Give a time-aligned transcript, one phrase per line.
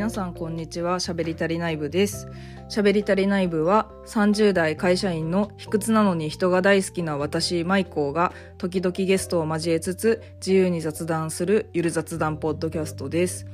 [0.00, 0.98] 皆さんこんにちは。
[0.98, 2.26] しゃべりたり内部です。
[2.70, 13.46] しゃべりたり内部は30代会社員の卑屈なのに人が大好きな私マイコーが時々ゲストを交えつつ自由に雑談するゆる雑談ポッドキャストです。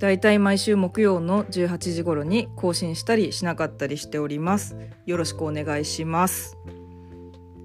[0.00, 4.76] だいたい毎週木曜の18時頃に更新したりしなかったりしております。
[5.06, 6.56] よろしくお願いします。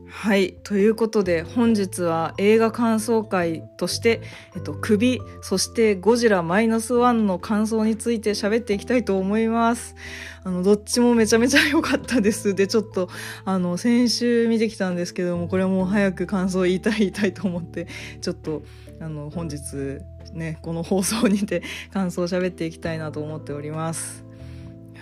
[0.09, 0.53] はい。
[0.63, 4.21] ということで本日は映画感想会として、
[4.55, 9.95] えっと、首そしてゴジラマイナスワンの感想について喋っていきたいと思います。
[10.43, 12.55] あのどっちもめちゃめちゃ良かったです。
[12.55, 13.09] でちょっと
[13.43, 17.87] あの先週見てきたんですけどもこれも早く感想言いたい言いたいと思って
[18.21, 18.63] ちょっと
[19.01, 19.99] あの本日
[20.31, 24.26] ねこの放送にて感想を喋っていきたいなと思っております。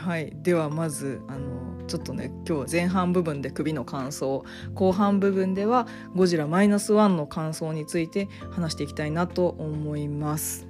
[0.05, 0.31] はい。
[0.35, 4.45] ではまずあのちょっとね今日前半部分で首の感想
[4.75, 10.67] 後半部分では「ゴジラマイナスワンの感想について話していきたいなと思います。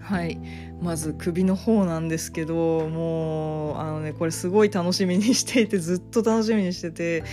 [0.00, 0.38] はい。
[0.80, 7.24] まず首の方なんですけどもうあのねこれすごい楽しみにしていてずっと楽しみにしてて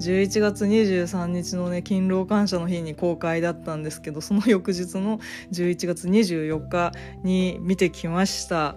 [0.00, 5.18] 11月23日のね勤労感謝の日に公開だったんですけどその翌日の
[5.52, 6.92] 11月24日
[7.24, 8.76] に見てきました。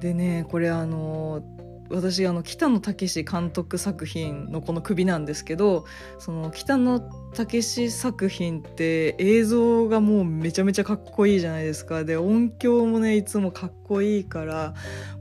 [0.00, 1.42] でねこれあの
[1.90, 5.84] 私あの北野武監督作品のこの首なんですけど
[6.18, 12.04] その北野武作品って映像がもうめちゃめちゃかっこいいじゃないですか。
[12.04, 14.74] で音響もねいつもかっこいいから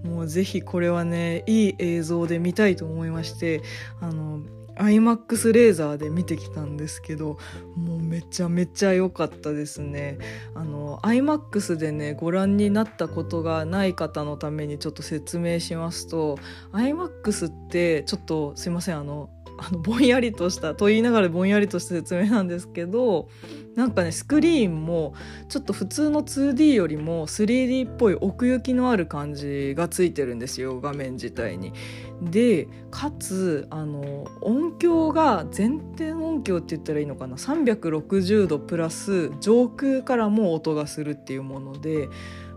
[0.03, 3.61] もうぜひこれはねいい映像で見たいと思いまして
[4.01, 4.41] あの
[4.77, 7.37] iMAX レーザーで見てきたんですけど
[7.75, 10.17] もうめちゃめちゃ良かったですね。
[10.53, 16.37] あの iMAX でねご覧になったことがない方のためにちょっと説明しますと
[16.73, 23.29] iMAX ってちょっとすいませんあのあのぼんやりとしたと言いながらぼんやりとした説明なんですけど
[23.75, 25.13] なんかねスクリーンも
[25.49, 31.73] ちょっと普通の 2D よりも 3D っぽい奥行きのある感じがついてるんですよ画面自体に。
[32.21, 42.07] でかつあの音響が全天音響って言ったらいいのかな360度プラス上空からも音がするっていうもので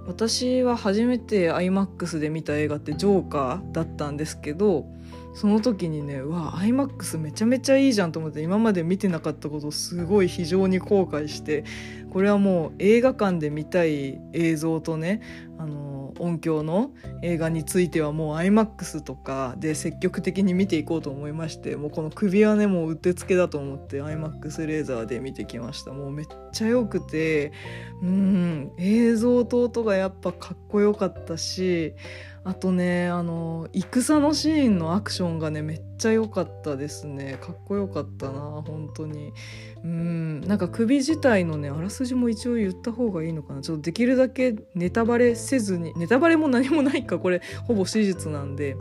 [0.06, 4.86] 私は初めて iMAX で見た映画って「ジョーカー」だったんですけど
[5.38, 11.62] その時にねうわ iMAX めちゃめちゃいいじゃんと思って今まで見てなかったことすごい非常に後悔して
[12.10, 15.22] これはもう映画館で見たい映像とね
[15.56, 16.90] あの音響の
[17.22, 25.92] 映画についてはもう iMAX とかで積極的に見ていこうと思いましてもうこの首はねもううってつけだと思って iMAX レーザーで見てきました。
[25.92, 27.52] もうめっちゃ良くて
[28.02, 31.94] うん映像と音がやっぱかっこよかったし
[32.44, 37.38] あとねあの戦のシーンのアクションがねめっちゃ良かったですね。
[37.40, 39.32] かっこよかったな本当に。
[39.84, 43.62] うんなんか首自体のねあらすじも一応言った方がいいのかな。
[43.62, 48.76] ちょっとできるだけネタバレせずにネタバレも何もないかこれほぼ史実なんで。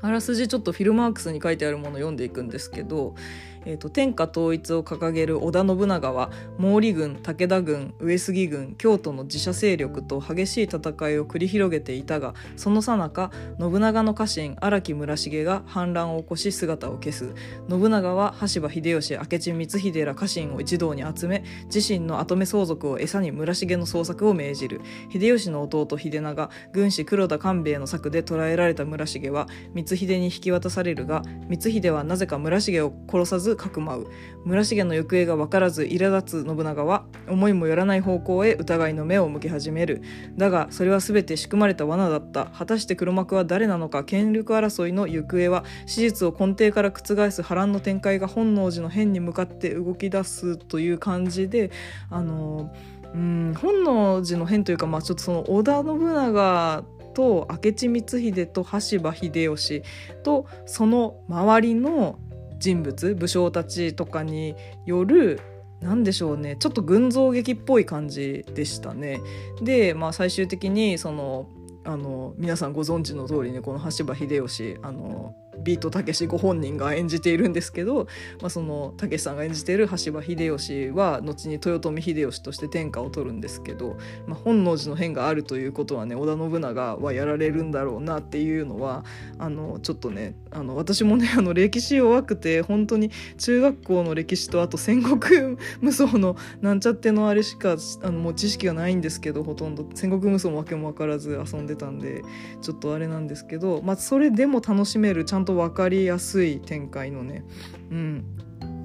[0.00, 3.16] あらすじちょっとフィルマークスに書いてあるものを読んでいくんですけど
[3.64, 6.30] えーと、天下統一を掲げる織田信長は
[6.60, 10.78] 毛利軍武田軍上杉軍京都の自社勢力と激しい戦
[11.10, 17.34] いを繰り広げていたがその最中信長の家臣荒木村重が反乱を起こし姿を消す。
[17.68, 24.80] 信長は羽柴秀吉明智光秀ら家臣を一堂に集め自身の跡目相続を餌に村重の捜索を命じる。
[25.12, 34.06] 秀吉の弟秀長軍師黒田官兵衛の策で捕らえられた村重は光秀に引き渡されるが光秀はなぜか村重を殺さずかくまう。
[34.44, 40.02] 村重の行方が分からず苛立つ信長は思いもよらない方向へ疑いの目を向け始める。
[40.36, 42.46] だがそれは全て仕組まれた罠だった。
[42.46, 51.70] 果たして黒幕は誰なのか権力争いの行方は史実を根底から覆す波乱の展開が本能寺の変に向かって動き出すという感じで
[52.10, 52.72] あの
[53.14, 56.84] うん本能寺の変というか、まあ、ちょっとその織田信長
[57.14, 59.82] と明智光秀と羽柴秀吉
[60.22, 62.18] とその周りの
[62.58, 64.54] 人物武将たちとかに
[64.86, 65.40] よる
[65.80, 69.20] 何でしょうねちょっと群像劇っぽい感じでしたね。
[69.62, 71.48] で、まあ、最終的にその
[71.84, 78.06] あの皆さんご存知の通りにこの羽柴秀吉あのビートたけしご本人が演じているんですけど、
[78.40, 83.96] まあ、そのたけしさんが演じている羽柴秀吉は後に豊臣秀吉として天下を取るんですけど、
[84.26, 89.04] まあ、本能寺の変があるということはね織田信長はやられるんだろうなっていうのは
[89.38, 99.88] あのちょっとねあの私もねあの歴史弱くて本当に中学校の歴史とあと戦国無双のなんちゃってのあれしかあのもう知識がないんですけどほとんど。
[99.94, 102.22] 戦国無双もわけも分からず遊んでたんで
[102.60, 107.42] ちょっとあれなんですけど、まあ、それでも楽しめるちゃんとと分かりやすい展開のね、
[107.90, 108.24] うん、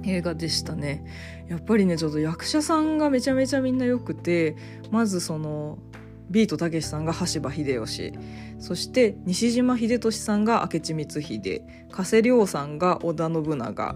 [0.05, 1.05] 映画でしたね。
[1.49, 4.55] やっぱりねちょっと役者さんがめちゃめちゃみんな良くて
[4.89, 5.77] まずその
[6.29, 8.13] ビートたけしさんが羽柴秀吉
[8.59, 11.61] そして西島秀俊さんが明智光秀
[11.91, 13.95] 加瀬亮さんが織田信長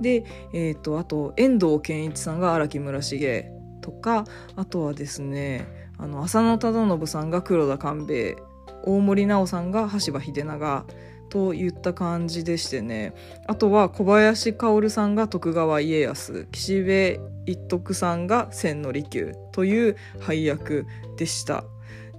[0.00, 0.24] で、
[0.54, 3.44] えーと、あと遠藤憲一さんが荒木村重
[3.82, 4.24] とか
[4.56, 5.68] あとはですね
[5.98, 8.36] あの浅野忠信さんが黒田官兵衛
[8.84, 10.86] 大森南朋さんが羽柴秀長
[11.28, 13.14] といった感じでしてね
[13.46, 20.86] あとは小林薫さんが徳川家康岸辺一徳さんが千利休という配役
[21.16, 21.64] でした。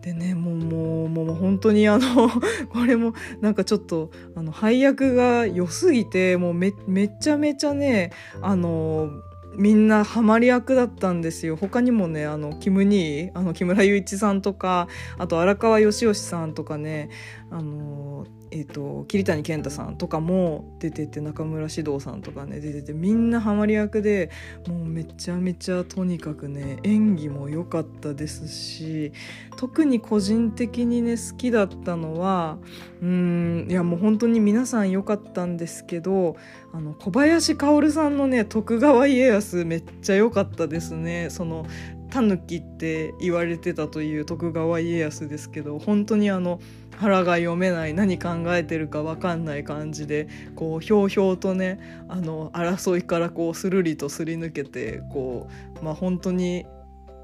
[0.02, 2.30] でねもうもうもう本当にあの
[2.72, 8.12] これもなんかちょっとあの配役が良すぎてもうめめちゃめちゃね
[8.42, 9.10] あの
[9.58, 14.88] みんなハマり役だったんですよ他にもねあのキム・ニーあの木村雄一さんとか
[15.18, 17.10] あと荒川義義さんとかね
[17.50, 24.32] あのえーと、桐谷健太さんとかも出てて中村獅童さんとかね出ててみんなハマり役で
[24.68, 29.12] もうめちゃめちゃとにかくね演技も良かったですし
[29.58, 32.58] 特に個人的にね好きだったのは
[33.02, 36.38] うんいやもう本当に皆さん良かったんですけど
[36.74, 41.30] あの小林薫さんのね徳川家康めっちゃ良かったですね。
[41.30, 41.66] その
[42.10, 46.60] タヌキって言われてたという徳川家康ですけど本当にあの
[46.98, 55.48] 腹が読めない何考えてるか分かんない感じでこうひょうひょうとねあの争いからこうするりとすり抜けてこ
[55.80, 56.66] うまあ本当に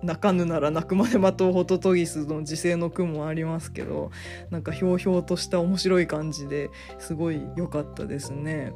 [0.04, 4.12] 泣かぬなら泣くまで待とうホトトギスの時世の句もありますけど
[4.52, 8.74] なんかひょうひょうとした面白い感じですごい良かったですね。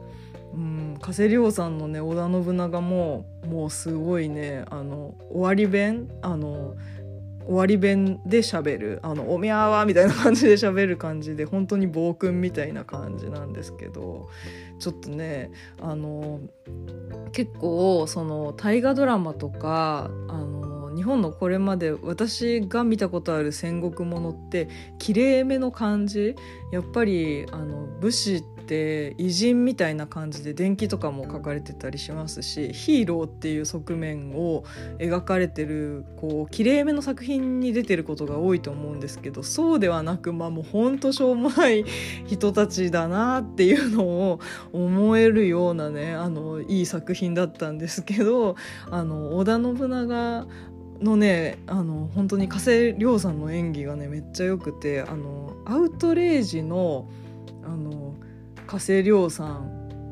[0.53, 6.75] うん、加瀬亮さんのね織田信長ももうすごいねあの終わり弁あの
[7.47, 14.29] 終わり弁で喋るあのおみゃーわみたいな感じで喋る感じで本当に暴君みたいな感じなんですけど
[14.79, 15.51] ちょっとね
[15.81, 16.41] あの
[17.31, 24.67] 結構その大河ドラマとかあの日本のこれまで私が見たことある戦国ものって
[24.97, 26.35] きれいめの感じ。
[26.71, 34.63] やっぱりあの武士て偉人みたいな感じで伝記とかも書かれてたりしますしヒーローっていう側面を
[34.99, 41.85] 描かれてるこう綺麗めの作品に出てることが多いと思うんですけどそうではなくまあもうほんとしょうもない
[42.25, 44.39] 人たちだなっていうのを
[44.73, 48.55] 思えるようなねあのいい作品だったんですけど
[48.89, 50.47] あの織田信長
[51.01, 57.07] のねあの本当に加瀬亮さんの演技がねめっちゃ良くてあのアウトレイジの
[57.63, 58.15] あの
[58.67, 59.47] 加瀬亮さん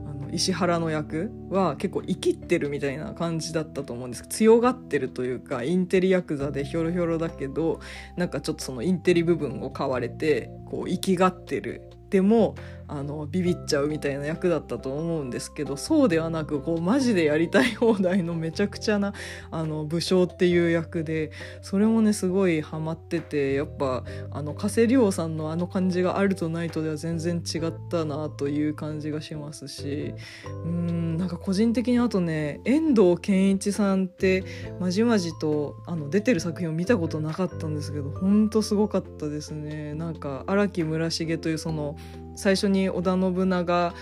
[0.07, 4.25] あの石原の役は結構生きってるみたいな感じだったと思うんです。
[4.27, 7.79] 強がってるというかインテリヤクザでひょろひょろだけど
[8.15, 11.91] なんかちょっとそのインテリ部分を買われてこう生きがってる。
[12.09, 12.55] でも
[12.87, 19.13] あのビビっちゃうみたいな役だったと思うんですけどそうではなくこうマジでやりたい放題のめちゃくちゃな
[19.51, 30.13] あの武将っていう役でそれもねすごいハマっててやっぱあの加瀬亮さんのあの感じがあるとないとでは全然違ったなという感じがしますし
[30.45, 34.43] うんなんか個人的にあとね遠藤憲一さんって
[34.79, 39.93] まじまじとあの出てる作品を見たことなかったんですけどほんとすごかったですね。
[39.93, 41.95] なんか荒木村重というその
[42.35, 43.93] 最初に織田信長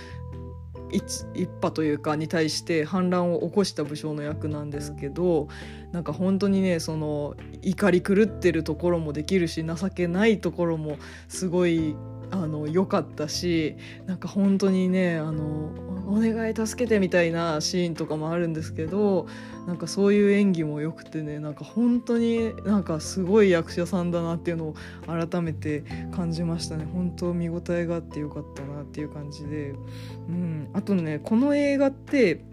[0.94, 5.48] 一一派というかに対して反乱を起こした武将の役なんですけど
[5.92, 10.98] なんか本当にねその怒り狂ってるところもできるし情けないところも
[11.28, 11.96] すごい
[12.32, 13.76] あの良かったし
[14.06, 15.72] なんか本当にねあの
[16.08, 19.28] お願い助けてみたいなシーンとかもあるんですけど
[19.68, 24.76] なんかそういう演技も良くてねなんか本当になんかすごい役者さんだなっていうのを
[25.08, 26.86] 改めて感じましたね。
[26.86, 29.74] 本当見応えがあってよかったなっていう感じで、
[30.28, 32.44] うん、あとねこの映画って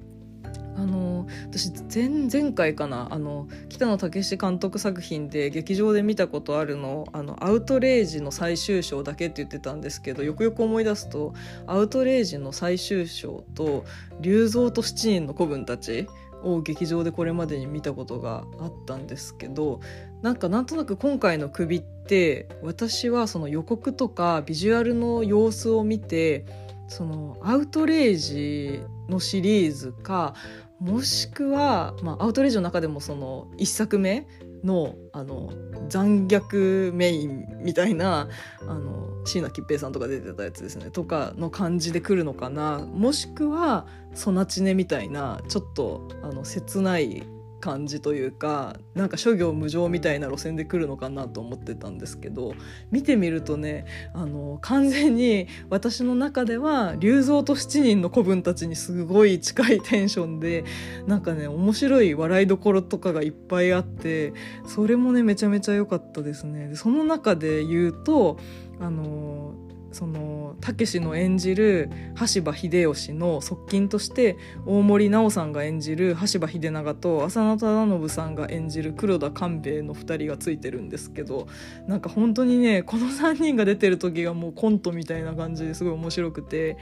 [0.77, 11.35] あの私前々回かなあの北野武監督作品で劇場で見たことあるのあのアウトレイジの最終章だけって言ってたんですけどよくよく思い出すと
[11.67, 13.85] アウトレイジの最終章と
[14.21, 16.07] 龍造と七人の子分たち
[16.43, 19.81] を劇場でこれまでに見たことがあったんですけど
[20.23, 26.45] なんかなんとなく今回の首って私はその予告とかビジュアルの様子を見て
[26.89, 30.35] そのアウトレイジのシリーズか
[30.81, 34.27] もしくは、まあ、アウトレイジの中でもその1作目
[34.65, 35.53] のあの
[35.89, 38.29] 残虐メインみたいな
[38.63, 40.91] あの椎名桔平さんとか出てたやつですね。
[40.91, 42.87] とかの感じで来るのかな。
[42.93, 47.23] もしくはソナチネみたいなちょっとあの切ない
[47.61, 52.55] 感じというかなんか諸行無常みたいな路線で来るのかなと思ってたんですけど
[52.91, 60.65] 見てみるとねあの完全に私の中では龍造と7人の子分たちにすごい近いテンションで
[61.07, 64.33] なんかね面白い笑いどころとかがいっぱいあって
[64.67, 66.69] それもねめちゃめちゃ良かったですね。
[66.69, 68.39] でその中で言うと
[68.81, 69.55] あの
[69.93, 81.49] そのたけしの演じる羽柴秀吉の側近として大森奈緒さんが演じる羽柴秀長と浅野忠信さんが演じる黒田官兵衛の2人がついてるんですけど
[81.87, 86.77] なんか本当にねこの3人が出てる時がもうコントみたいな感じですごい面白くて。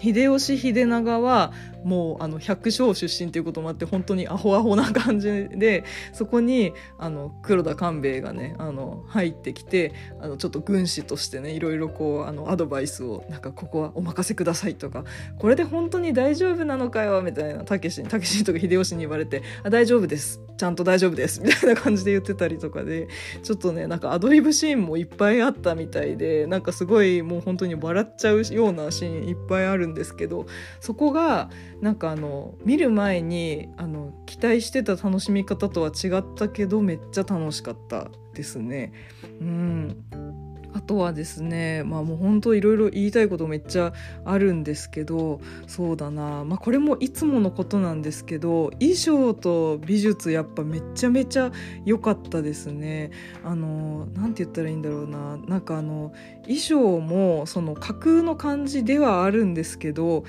[0.00, 1.52] 秀吉秀長は
[1.84, 15.04] もうあの百姓出身ということもあって本当にアホアホな感じでそこにあの黒田官兵衛がねあの入ってきてあのちょっと軍師としてねいろいろこうあのアドバイスをなんかここはお任せくださいとか
[15.38, 20.40] これで本当に大丈夫なのかよみたいなたけしにたけしとか秀吉に言われてあ大丈夫です。
[20.56, 21.40] ちゃんと大丈夫です。
[21.42, 23.08] みたいな感じで言ってたりとかで
[23.42, 30.46] ちょっとねなんかアドリブシーンもいっぱいあったみたいでなんかすごいもう本当に笑っちゃうようなシーンいっぱいあるんですけど
[30.80, 38.92] そこがなんかあの見る前にあの期待してた楽しみ方とは違ったけどめっちゃ楽しかったですね。
[39.40, 40.31] うん
[40.74, 43.92] あとはですねまあもう本当いろいろ言いたいことめっちゃ
[44.24, 46.44] あるんですけどそうだな。
[46.44, 51.52] まあこれもいつものことなんですけど衣装と美術やっぱめちゃめちゃ
[51.84, 53.10] 良かったですね。
[53.44, 55.36] あのなんて言ったらいいんだろうな。
[55.36, 56.12] なんかあの
[56.42, 60.24] 衣装もその架空の感じではあるんですけど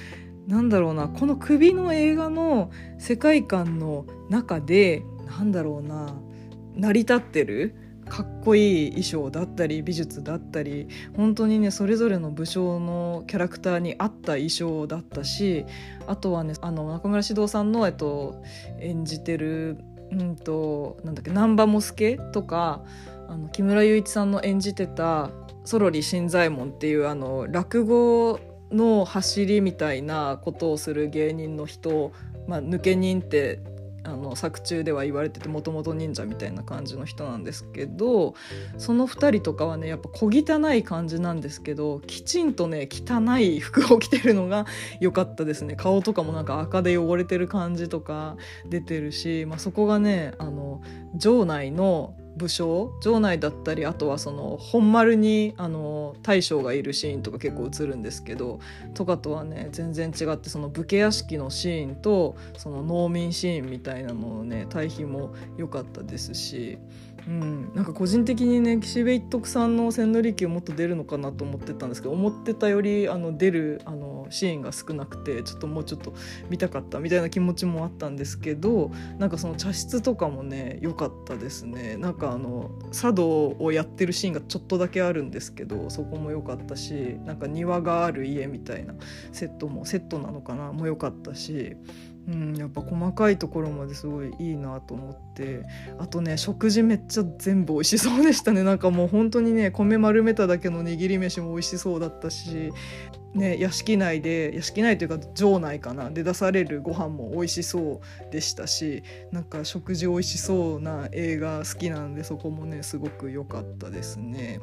[0.47, 1.07] なんだろうな。
[1.07, 6.13] この首の映画の世界観の中でなんだろうな。
[6.75, 7.75] 成り立ってる
[8.13, 15.65] かっこいい衣装だったり美術だったり本当にねそれぞれの武将のキャラクターに合った衣装だったし
[16.05, 18.35] あとはねあの中村獅童さんの、えっと、
[18.79, 19.79] 演じてる、
[20.11, 22.83] うんと、なんだっけ難波も助とか
[23.27, 25.31] あの木村雄一さんの演じてた
[25.65, 28.39] 「ソロリ新左衛門」っていうあの落語
[28.71, 32.11] の走りみたいなことをする芸人の人、
[32.47, 33.59] まあ、抜け人って
[34.03, 38.35] あの作中では言われててもともと忍者みたいな感じの人なんですけど
[38.77, 44.65] その2人とかはねやっぱ小汚い感じなんですけどきちんとね汚い服を着てるのが
[44.99, 45.75] 良かったですね。
[45.75, 48.35] 顔とかもなんか赤で汚れてる感じとか
[48.69, 50.81] 出てるし、まあ、そこがねあの
[51.17, 58.59] 城内の武将城内だったりあとはその本丸にあの大将がいるシーンとか結構映るんですけど
[58.93, 66.77] とかとはね全然違ってその武家屋敷のシーンとその農民シーンみたいなののね対比も良かったですし。
[67.27, 76.13] うん、なんか個人的にね岸辺一徳さんの千利休もっと出るのかなと思ってたんですけど思ってたよりあの出るあのシーンが少なくてちょっともうちょっと
[76.49, 81.97] 見たかったみたいな気持ちもあったんですけどなんかその茶室とかもね良かったですね。
[81.97, 88.95] なんかあの茶道をやってるシーンがちょっとだけあるんですけどそこも良かったしなんか庭がある家みたいな
[89.31, 91.77] セットもセットなのかなも良かったし
[92.27, 95.65] うん、やっぱ細かいところまですごいいいなと思って。
[95.99, 98.63] あとね食事めっちゃ全部美味しそうでしたね。
[98.63, 102.71] なんかもう本当にね米丸めただけの握り飯も美味しそうだったし、
[103.33, 106.09] ね、屋敷内で屋敷内というか城内かな。
[106.11, 114.59] で出されるご飯も美味しそうでしたしなんか食事美味しそうな映画好きなんでそこもねすごく良かったですね。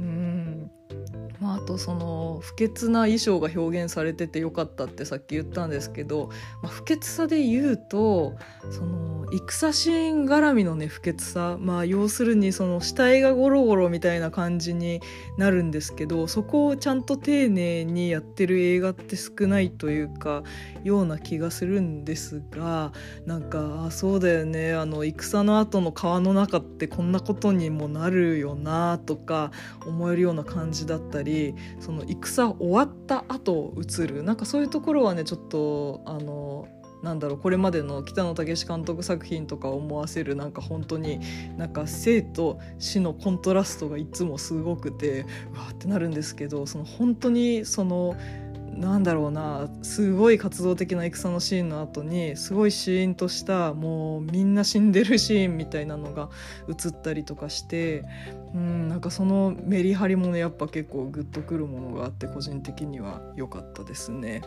[0.00, 0.70] うん。
[1.40, 6.30] まあ、あとその不潔な衣装が表現されててよかったってさっき言ったんですけど、
[6.62, 8.34] まあ、不潔さで言うと
[8.70, 11.58] その戦シーン絡みのね不潔さ。
[11.60, 15.00] まあ要するにその死体がゴロゴロみたいな感じに
[15.36, 20.42] なるんですけどそこをちゃんと丁寧にやってる映画って少ないというか
[20.82, 22.92] ような気がするんですが
[23.26, 24.74] なんかあそうだよね。
[24.74, 29.52] あの戦の後の川の中ってこんなことにもなるよなとか
[29.86, 34.22] 思えるような感じだったりその戦終わった後映る。
[34.22, 36.68] なんかそういうところはねちょっとあの
[37.02, 41.20] なんだろうこれまでの北野武監督作品とか思わせるなんか本当に
[41.56, 48.16] なんか生と死のコントラストがいつもすごくてうわってなるんですけどその本当にその
[48.78, 56.30] なんだろうなすごい活動的な戦のシーンの後にすごいシーンとしたもうみんな死んでるシーンみたいなのが
[56.68, 58.04] 映ったりとかして
[58.54, 64.42] うんなんかそのメリハリもねやっぱ結構グッとくるものがあって個人的には良かったですね。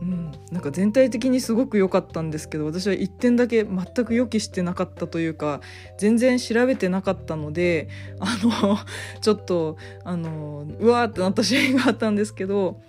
[0.00, 5.60] うん、なんか全体的にすごく良かったんですけど私は1点だけ全く予期してなかったというか
[5.98, 7.88] 全然調べてなかったので
[8.20, 8.78] あの
[9.20, 12.80] ちょっとあのうわーってなったシーンがあったんですけど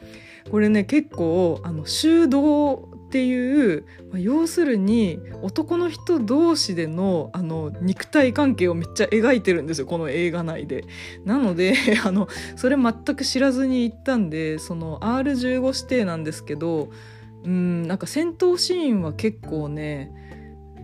[0.51, 10.85] これね結構あの修道っていう、まあ要するに男の人同士でのあの肉体関係をめっちゃ描いてるんですよこの映画内で。
[11.25, 11.73] なので
[12.05, 16.89] あのそれ全く知らずに行ったんでその R15 指定なんですけど
[17.43, 20.11] うんなんか戦闘シーンは結構ね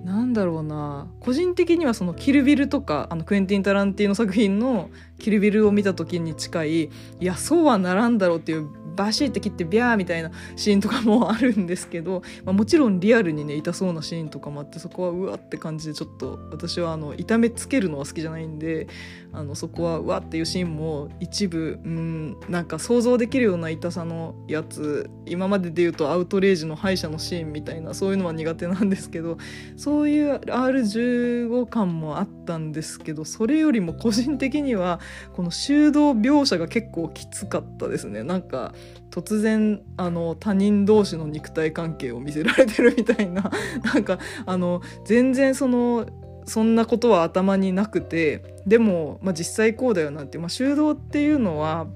[0.04, 18.88] なんだろうな個人的にはその「キルビル」とかあのクエンティン・タランティーノ作品の「キルビル」を見た時に近いいやそうはならんだろうっていうバシッて切ってビャーみたいなシーンとかもあるんですけど、まあ、もちろんリアルにね痛そうなシーンとかもあってそこはうわって感じでちょっと私はあの痛めつけるのは好きじゃないんで
[19.36, 29.38] あのそこはうわっていうシーンも一部うんなんか想像できるような痛さのやつ今までで言うとアウトレイジの歯医者のシーンみたいなそういうのは苦手なんですけど
[29.75, 35.01] そういう R15 感もあったんですけどそれよりも個人的には
[35.34, 38.24] この修道描写が結構きつかったですね。
[38.24, 38.74] なんか
[39.12, 43.51] 突然あの他人同士の肉体関係を見せられてるみたいな。
[43.84, 46.06] なんかあの全然その
[46.46, 51.88] そんなことは頭になくてでも、まあ、実際こうだよなって、まあ、修道っていうのは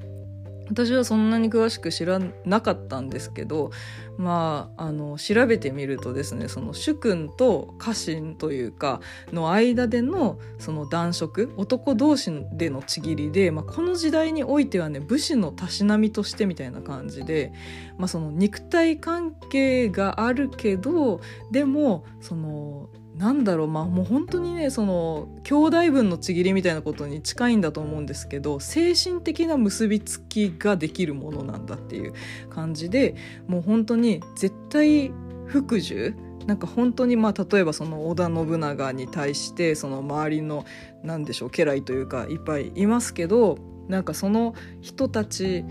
[0.70, 3.72] 私はそんなに詳しく知らなかったんですけど
[4.18, 9.02] まああの調べてみるとですねその主君と家臣というか
[9.32, 17.52] の間でのその男色男同士でのちぎりで、まあ、この時代においてはね武士のたしなみとしてみたいな感じで、
[17.98, 22.90] まあ、その肉体関係があるけどでもその
[23.20, 32.14] なんだろうまあもう本当にねその兄弟分のちぎりみたいなことに近いんだと思うんですけど精神的な結びつきができるものなんだっていう
[32.50, 35.12] 感じでもう本当に絶対
[35.48, 40.66] 服従なんか本当にまあ例えばその織田信長に対してその周りの
[41.04, 43.58] なんでしょう家来というかいっぱいいますけど
[43.90, 45.66] なんかその人たち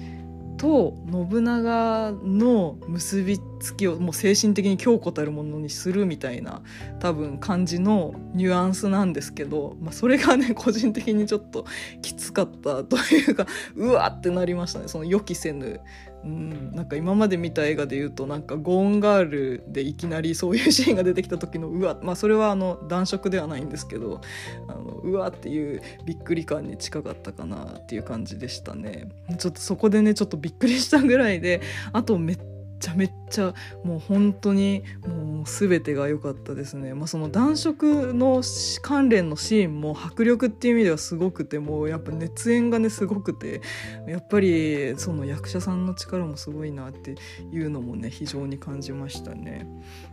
[0.59, 6.63] と信長の結びつき月をもう精神的に強固たるものにするみたいな
[7.01, 11.65] 多分感じのニュアンスなんですけど、まあ、それがね 個人的にちょっと
[12.03, 13.47] きつかったというか
[13.77, 14.89] うわってなりましたね。
[14.89, 15.81] その予期せぬ。
[16.25, 24.21] うん、なんか今まで見た映画で言うとなんかゴーンガールでいきなりそういうシーンが出てきた時のうわまあそれはあの男色ではないんですけど
[24.67, 29.09] あのうわっていうびっくり感に近かったかなっていう感じでしたね。
[29.39, 31.61] ちょっとそこでねちょっとびっくりしたぐらいで
[31.93, 32.39] あとめっ
[32.79, 38.43] ちゃめっちゃもう本当にもう全てが良かったですね、まあ、その男色の
[38.83, 43.61] 関連のシーンも迫力っていう意味ではすごくてもうやっぱ熱演がねすごくて
[44.07, 47.17] やっぱりその役者さんの力もすごいなって
[47.53, 49.67] いうのもね非常に感じましたね。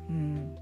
[0.10, 0.58] うん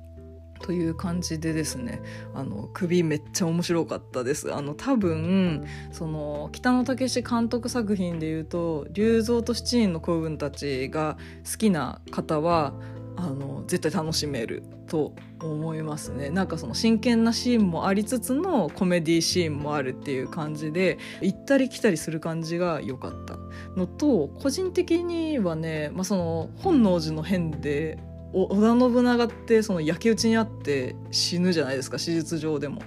[0.63, 2.01] という感じでですね
[2.33, 4.53] あの首めっちゃ面白かったです。
[4.53, 11.17] あの多分その北野武監督作品でいうと龍造と七人の子分たちが
[11.49, 12.73] 好きな方は
[13.17, 16.29] あの絶対楽しめると思いますね。
[16.29, 23.37] なんかその真剣なシーンもありつつのコメディシーンもあるっていう感じで行ったり来たりする感じが良かった
[23.75, 27.99] のと個人的にはね、まあ、その本能寺の変で
[28.33, 32.81] 織田信長ってその焼き討ちにあって死ぬじゃないですか史実上でも。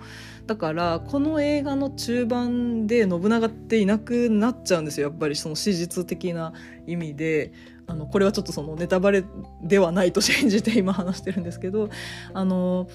[0.46, 6.52] だからこの映画の中盤で信長っていなくなっちゃうんですよやっぱりその史実的な
[6.86, 7.52] 意味で
[7.88, 9.24] あのこれはちょっとそのネタバレ
[9.62, 11.90] ではないと信じて今話してるんですけど
[12.32, 12.88] あの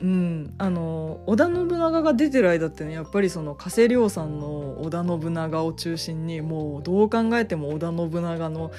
[0.00, 8.72] うん、あの織田信長が出てる間ってねやっぱりその加瀬亮さんの織田信長を中心にもうどう考えても織田信長の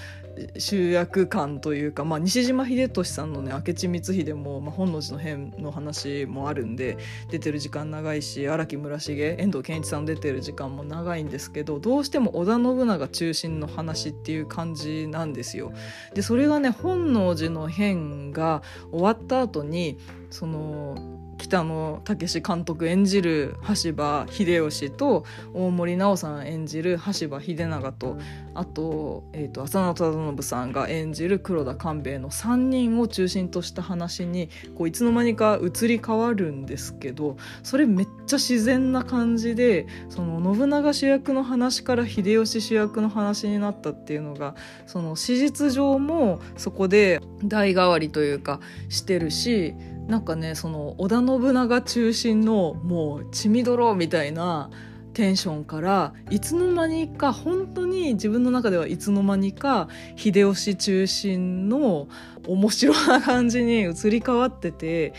[0.57, 6.97] 集約感というか、まあ、西島秀俊さんのね明智光秀も、まあ、本能寺の変の話もあるんで
[7.29, 15.71] 出てる時間長いし荒木村重遠藤憲一さん出てる時間も長いんですけどどうしても織田信長中心の話っていう感じなんですよ。
[16.13, 19.97] でそれがね本能寺の変が終わった後に
[20.29, 28.17] その北野武監督演じる羽柴秀吉と大森奈緒さん演じる羽柴秀長と
[28.53, 49.75] あと,、えーと、浅野忠信さんが演じる黒田官兵衛の3人を中心とした話にこういつの間にか移り変わるんですけどそれめっちゃ自然な感じでその信長主役の話から秀吉主役の話になったっていうのがその史実上もそこで代替わりというかしてるし
[50.07, 54.69] なんかねその織田信長中心のもう血みどろみたいな
[55.13, 62.07] テンションからいつの間にか本当に自分の中ではいつの間にか秀吉中心の
[62.47, 65.13] 面白な感じに移り変わってて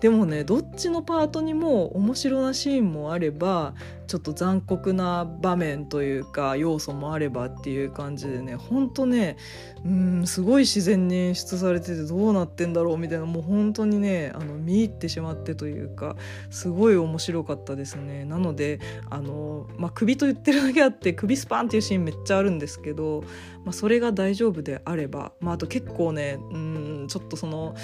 [0.00, 3.74] でもねどっちのパートにも面白なシーンもあれば
[4.06, 9.36] ちょっと残酷な場面というか要素もあればっていう感じでねほんとね
[9.84, 16.16] うんすごい自然に演出されててどうなってんだろうみたいなもう本当にねあの見入ってしまってというか
[16.50, 18.24] すごい面白かったですね。
[18.24, 23.24] なのであの、まあ、首と言ってるだけあって首スパンっていうシーンめっちゃあるんですけど、
[23.66, 27.74] まあ、それが大丈夫であれば、まあ、あと結構ねうんちょっとその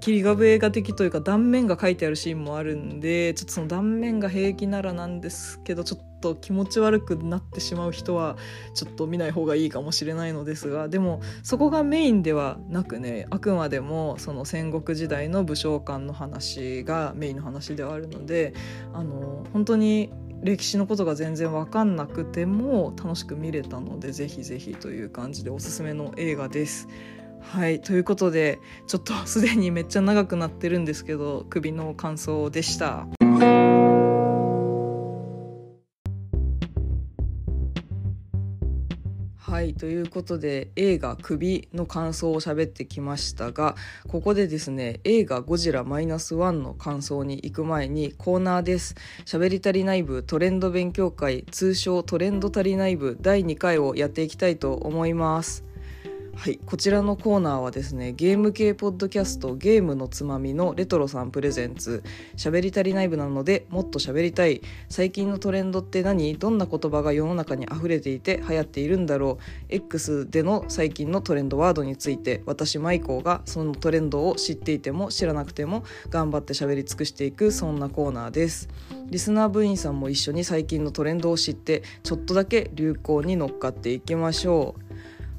[0.00, 8.36] 霧が映画的というか断面が書いてあるシーンもあるんでちょっとその断面が平気ならなんですけどちょっと気持ち悪くなってしまう人は
[8.74, 18.54] ちょっと見ない方がいいかもしれないのですがでもそこがメインではなくねあくまでもその戦国時代の武将館の話がメインの話ではあるので
[18.92, 26.88] あの本当に歴史のことが全然分かんなくても楽しく見れたのでぜひぜひという感じでおすすめの映画です。
[27.40, 33.06] はいということでちょっとすでにめっちゃ長くなってるんですけど首の感想でした。
[39.68, 43.76] はいということで映画「首」の感想を喋ってきましたが
[44.06, 48.94] ここでですね映画「ゴジラマイナスワンの感想に行く前にコーナーです。
[49.26, 55.67] 喋り足りない部トレンド勉強会通称トレンド足りない部第2回をやっていきたいと思います。
[56.38, 62.04] はい、こちらのコーナーはですねゲーム系ポッドキャストゲームのつまみのレトロさんプレゼンツ
[62.36, 64.62] 喋り足りない部なのでもっと喋りたい。
[64.88, 66.38] 最近のトレンドって何？
[66.38, 78.68] どんな言葉が世の中に溢れていて流行っているんだろう？X での最近のトレンドワードについて私マイコーがそのトレンドを知っていても知らなくても頑張って喋り尽くしていくそんなコーナーです。
[79.06, 84.87] リスナー部員さんも一緒に最近のトレンドを知ってちょっとだけ流行に乗っかっていきましょう。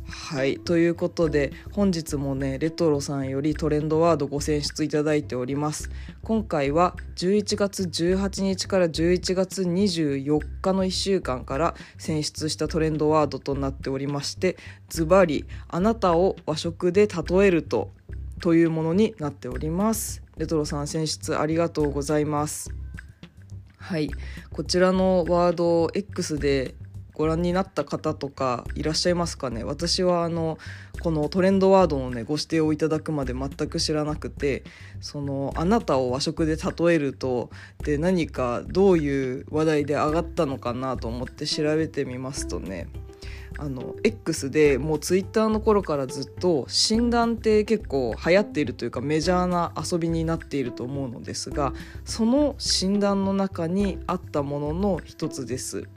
[0.10, 5.90] はいということで本日もねレトロさんよりトレンドワードご選出いただいております。
[6.24, 14.58] 今回は11月18日から11月24日の1週間から選出したトレンドワードとなっておりまして
[14.90, 17.92] ズバリあなたを和食で例えると
[18.42, 20.24] というものになっております。
[20.38, 22.72] レトロさん選出ありがとうございます。
[23.78, 24.10] はい
[24.52, 26.76] こちらのワードを X で
[27.20, 29.66] ご覧になった方とかいらっしゃいますかね？
[29.66, 30.58] 私はあの
[31.02, 34.64] このトレンドワードのねご指定をいただくまで全く知らなくて
[35.02, 37.50] そのあなたを和食で例えると
[37.84, 42.88] で何かどういう話題で上がったのかなと思って調べてみますとね。
[43.62, 51.74] あの X でもう Twitter の頃からずっと診断って結構流行っているというかメジャーな遊びになっていると思うのですが
[52.06, 55.90] その診断の中にあったものの一つです。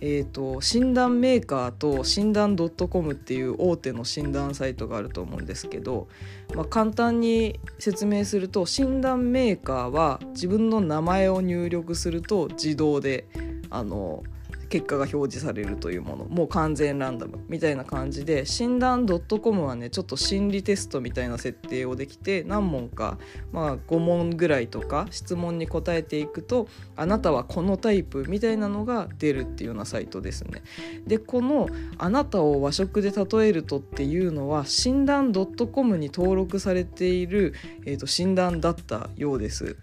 [0.00, 6.08] えーと、診断メーカーと診断 .com っていう大手の診断サイトがあると思うんですけど、
[6.54, 13.26] まあ、簡単に説明すると診断メーカーは自分の名前を入力すると自動で
[13.70, 14.22] あの
[14.68, 23.18] 結果が表示されるというものもう完全ランダムみたいな感じで診断 .com はねちょっと心理テストみたいな設定をできて何問か、
[23.52, 30.62] まあ、5問ぐらいとか質問に答えていくとあなたはこのタイプみたいなのが出るっていうようなサイトですね。
[31.06, 39.76] でこの「あなたを和食で例えると」っていうのは診断 .com に登録されている、えーと診断だったようです。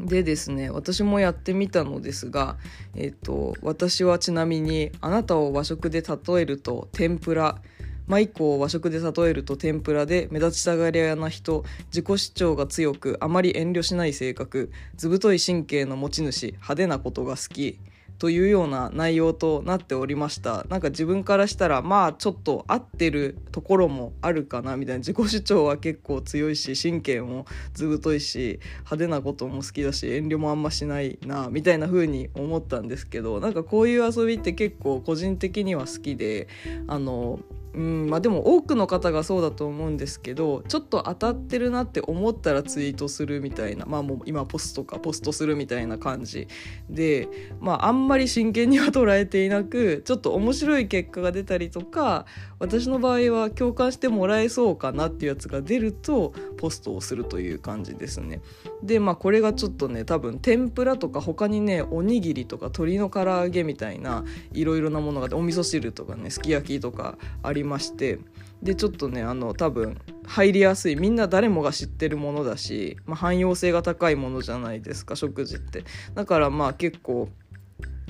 [0.00, 2.56] でですね私もやってみたのですが、
[2.94, 7.60] えっと、私はちなみにあなたを和食で例えると天ぷら
[8.06, 17.78] マイコを和食で例えると天ぷらで目立ちたがり屋な人自己主張が強くあまり遠慮しない性格図太い神経の持ち主派手なことが好き。
[18.18, 20.64] というような内容となっておりました。
[20.68, 24.98] なんか自分からしたらまあちょっと合ってるところもあるかなみたいな。
[24.98, 36.48] 自己主張は結構強いし神経も図太いし派手なことも好きだし遠慮もあんましないなみたいな風に思ったんですけどなんかこういう遊びって結構個人的には好きで
[36.86, 37.40] あの
[37.74, 46.46] うんまあ、でも多くの方がそうだと思うんですけどちょっと当たってるなって思ったらツイートするみたいなまあもう今ポストかポストするみたいな感じ
[46.88, 47.28] で
[47.60, 52.26] まああんまり真剣には捉えていなくちょっと面白い結果が出たりとか
[52.60, 58.40] 私の場合は共感してもらえそうかなっていうやつが出るとポストをするという感じですね。
[58.82, 68.18] でまあこれがちょっとね多分天ぷらとか他にねおにぎりとか鶏の唐揚げみたいないろいろなものがお味噌汁とかねすき焼きとかありまして
[68.62, 75.84] でちょっとねあの多分入りやすいみんな誰もが知ってるものだし、まあ、汎用性が高いものじゃないですか食事って。
[76.14, 77.28] だからまあ結構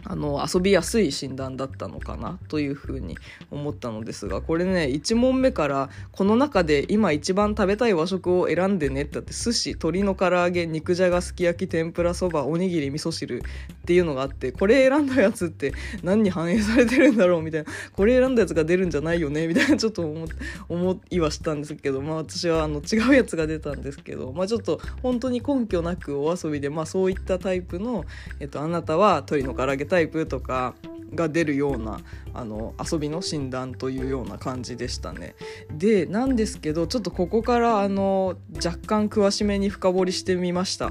[0.04, 3.16] あの遊びやすい診断だったのかなというふうに
[3.50, 13.40] 思ったのですがこれね1問目からこの中で今一番食べたい和食を選んでねってあって寿司鶏の唐揚げ肉じゃがすき焼き天ぷらそばおにぎり味噌汁っ
[13.86, 17.70] ていうのがあってこれ選んだやつって何に反映されてるんだろうみたいな。
[17.92, 20.26] これ選んだやつが出るんじゃないよねみたいなちょっと思
[20.68, 28.04] 思いはしたんですけどまあ私はあの違うやつが出たんですけどまあちょっと本当に根拠なくお遊びでまあそういったタイプの、
[28.40, 30.74] えっと、あなたは鶏の唐揚げタイプとか
[31.14, 32.00] が出るような
[32.32, 35.36] あの遊びの診断というような感じでしたね。
[35.72, 40.90] でなんですけどちょっとここからあの若干詳しめに深掘りしてみました。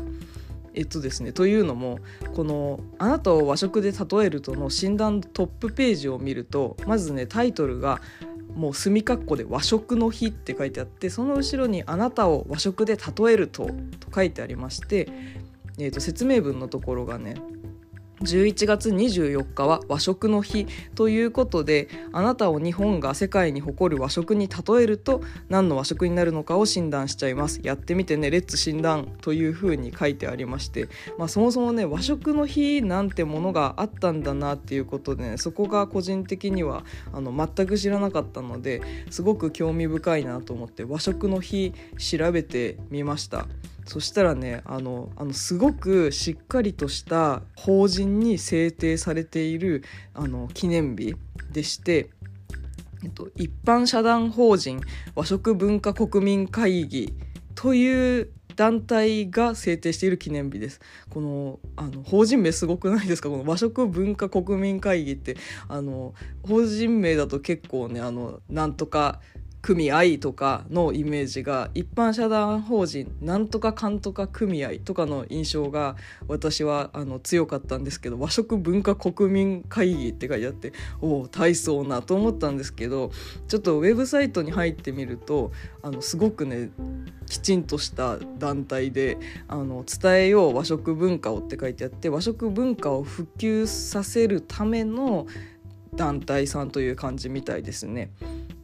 [0.73, 1.99] えっとですね、というのも
[2.33, 8.01] この「あなたを和食で例えると」の診断トップページを見るとまずねタイトルが
[8.55, 13.65] もう墨括弧で和食の日って書いてあってその後ろにあなたを和食で例えると
[13.99, 15.09] と書いてありまして、
[15.77, 17.35] えー、と説明文のところがね
[18.23, 43.47] 11月24日は和食の日ということであなたを日本が世界に誇る和食に例えると何の和食になるのかを診断しちゃいますやってみてねレッツ診断というふうに書いてありまして、まあ、そもそもね和食の日なんてものがあったんだなっていうことで、ね、そこが個人的にはあの全く知らなかったのですごく興味深いなと思って和食の日調べてみました。
[43.85, 51.15] そしたらねあのあのすごくしっかりとした法人に制定されているあの記念日
[51.51, 52.09] でして、
[53.03, 54.81] えっと、一般社団法人
[55.15, 57.13] 和食文化国民会議
[57.55, 60.79] という団体が制定している記念日です。
[61.09, 63.29] このあの法人名すごくないですか？
[63.29, 66.13] この和食文化国民会議ってあの
[66.47, 69.21] 法人名だと結構ねあのなんとか
[69.63, 75.95] 組合とかのイメージが一般社団法人なんとかかんとか組合とかの印象が
[76.28, 83.12] 私はあの強かったんですけど和食文化国民会議って書いてあっておお大層なと思ったんですけど
[83.47, 86.69] ちょっとウェブサイトに入ってみるとあのすごくね
[87.30, 95.26] きちんとした団体であの伝えよう和食文化をって書いてあって和食文化を普及させるための
[95.95, 98.12] 団体さんという感じみたいですね。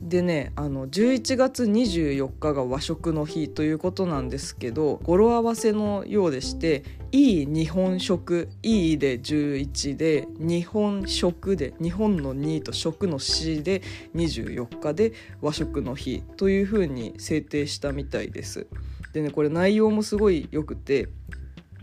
[0.01, 13.81] でねあの11月24日が和食の日ということなんですけど語呂合わせのようでして「いい日本食」「いい」で11で「日本食」で日本の2と食の4で
[14.15, 15.11] 24日で
[15.41, 18.67] 和食の日というふうに制定したみたいです。
[19.13, 21.09] でねこれ内容もすごいよくて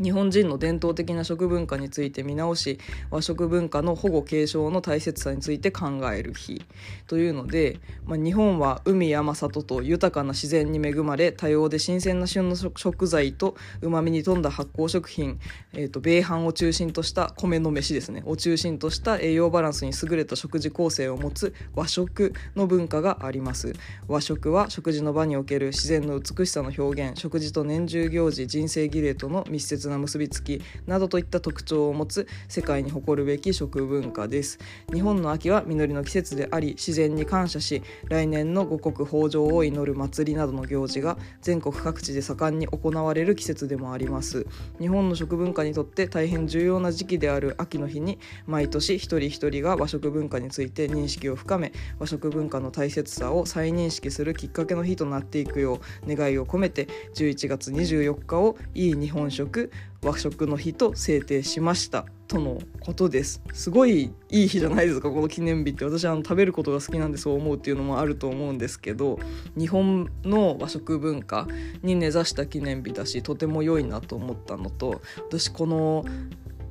[0.02, 2.78] 日本人の伝統的な食文化について見直し
[3.10, 6.62] 和食文化の保護継承の大切さについて考える日。
[7.06, 15.38] というので、まあ、日本は海山里と豊かな自然に恵まれ多様で新鮮な旬の食材とうまみに富んだ発酵食品、
[15.72, 18.22] えーと、米飯を中心とした米の飯ですね。
[18.26, 23.72] を中心とした栄養バランスに優れた食事構成を持つ和食の文化があります。
[24.08, 34.58] 和食は食事の場における自然の美しさの表現食事と年中行事人生儀礼との密接な結びつきなどといった特徴を持つ世界に誇るべき食文化です。
[34.92, 44.46] 日本の秋は実りの季節であり自然に感謝し来年の五穀豊穣を祈る祭りなどの行事が全国各地で盛んに行われる季節でもあります。
[44.78, 59.70] 日本の食文化にとって大変重要な時期である秋の日に毎年一人一人が和食文化について認識を深め和食文化の大切さを再認識するきっかけの日となっていくよう願いを込めて11月24日をいい日本食
[60.02, 63.42] 和食の日と制定しましたとのことです。
[63.52, 65.10] すごいいい日じゃないですか。
[65.10, 69.18] この記念日って私はあの食べることが好きなんでそう思うっていうのもあると思うんですけど
[69.56, 71.48] 日本の和食文化
[71.82, 76.04] に根ざした記念日だしとても良いなと思ったのと私この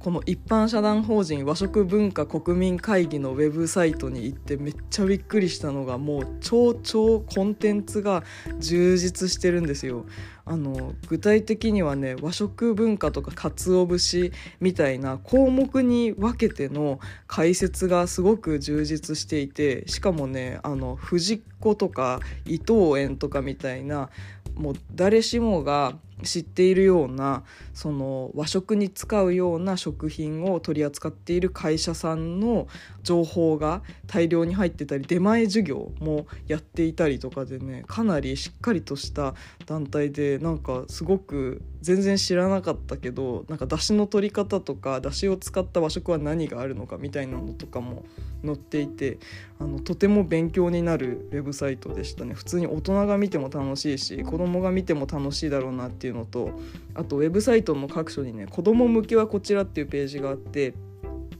[0.06, 8.24] この一般社団法人和食文化国民会議のウェブサイトに行ってめっちゃびっくりしたのがもう超超コンテンツが
[8.60, 10.06] 充実してるんですよ。
[10.46, 24.12] あの具体的にはね和食文化とか鰹節みたいな項目に分けての解説がすごく充実していてしかもねあの藤子とか伊藤園とかみたいな
[24.54, 32.68] もう誰しもが知っているようなその和食に使うような食品を取り扱っている会社さんの
[33.04, 48.06] 情報が大量に入ってたり出前授業もやっていたりとかでねかなりしっかりとした団体でなんかすごく全然知らなかったけどなんか出汁の取り方とか出汁を使った和食は何があるのかみたいなのとかも
[48.44, 49.20] 載っていて
[49.60, 52.34] あのとても勉強になるウェブサイトでしたね。
[52.34, 56.52] 普通に大人が見ても楽しいし子供が見ても楽しいだろうなってていうのと
[56.94, 60.76] あとウェブサイトの各所にね子供向けはこちらっていうページがあって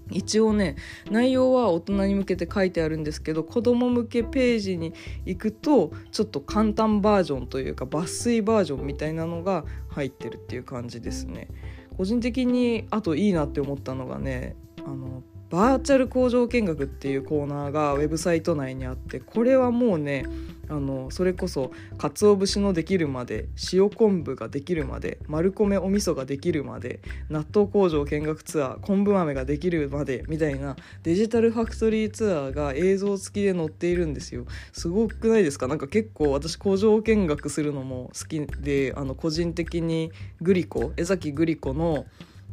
[0.10, 0.76] 一応ね
[1.12, 4.94] 内容は大人に向けて書いてあるんですけど子供向けページに
[5.26, 11.48] 行くとちょっと簡単バージョンというか抜粋バージョンみたいなのが入ってるっていう感じですね。
[11.96, 20.26] 個人的にあといいなって思ったのがねあのバーチャル工場見学っていうコーナーがウェブサイト内にあってこれはもうね
[20.70, 27.00] あのそれこそ鰹節のできるまで塩昆布ができるまで丸米お味噌ができるまで
[27.30, 34.46] 納豆工場見学ツアー昆布豆ができるまでみたいなデジタルファクトリーツアーが映像付きで載っているんですよ。
[34.74, 35.68] すごくないですか？
[35.68, 42.06] なんか結構私工場見学するのも好きであの個人的にグリコ江崎グリコの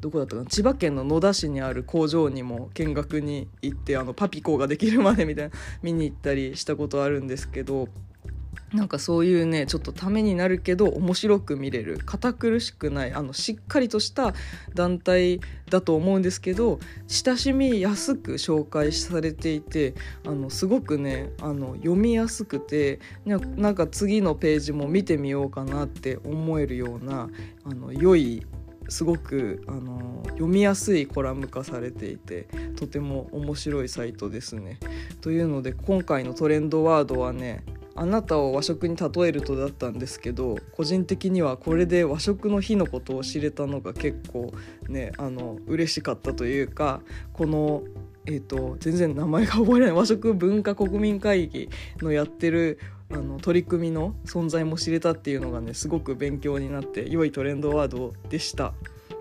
[0.03, 0.49] どこだったかな？
[0.49, 7.88] 千葉県の野田市にある工場にも見学に行ってあのパピコができるまでみたいな 見に行ったりしたことあるんですけど
[8.75, 14.35] なんかそういうねちょっとためになるけど面白く見れる堅苦しくないあのしっかりとした
[14.75, 19.95] 団体だと思うんですけど親しみやすく紹介されていて
[20.27, 27.29] あのすごくねあの読みやすくてなんか次のページも見てみようかなって思えるような
[27.65, 28.45] あの良い
[28.92, 34.78] すごくあの読みやすいコラム化されていてとても面白いサイトですね。
[35.22, 44.52] というので今回のトレンドワードはねあなたを和食に例えるとだったんですけど個人的にはこれで和食の日のことを知れたのが結構
[44.88, 47.00] ねあの嬉しかったというか
[47.33, 47.83] この
[48.24, 51.68] えーと、全然名前が覚えない和食文化国民会議
[52.00, 52.78] のやってる
[53.12, 58.72] あの取り組みの存在も知れたっていうのがねすごく勉強になって良いトレンドワードでした。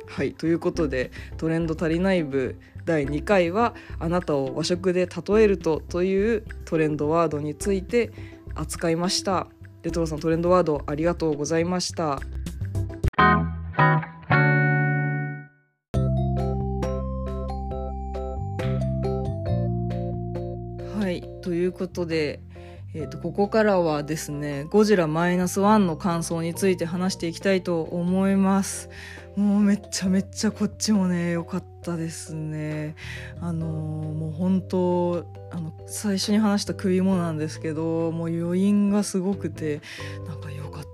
[0.08, 8.12] はいということで「トレンド足りない部」第2回は「あなたを和食で例えると」というトレンドワードについて
[8.56, 9.48] 扱いました。
[9.84, 12.20] レトロさんトレンドワードありがとうございました。
[21.00, 22.42] はいということで
[22.94, 28.90] えーと、ここからはですねゴジラマイナスワンの感想について話していきたいと思います。
[29.38, 32.96] もうめちゃめちゃこっちもね良かったですね。
[33.40, 39.80] あのー、もう本当あの最初に話した食い物なんですけどもう余韻がすごくて
[40.28, 40.91] なんか良かった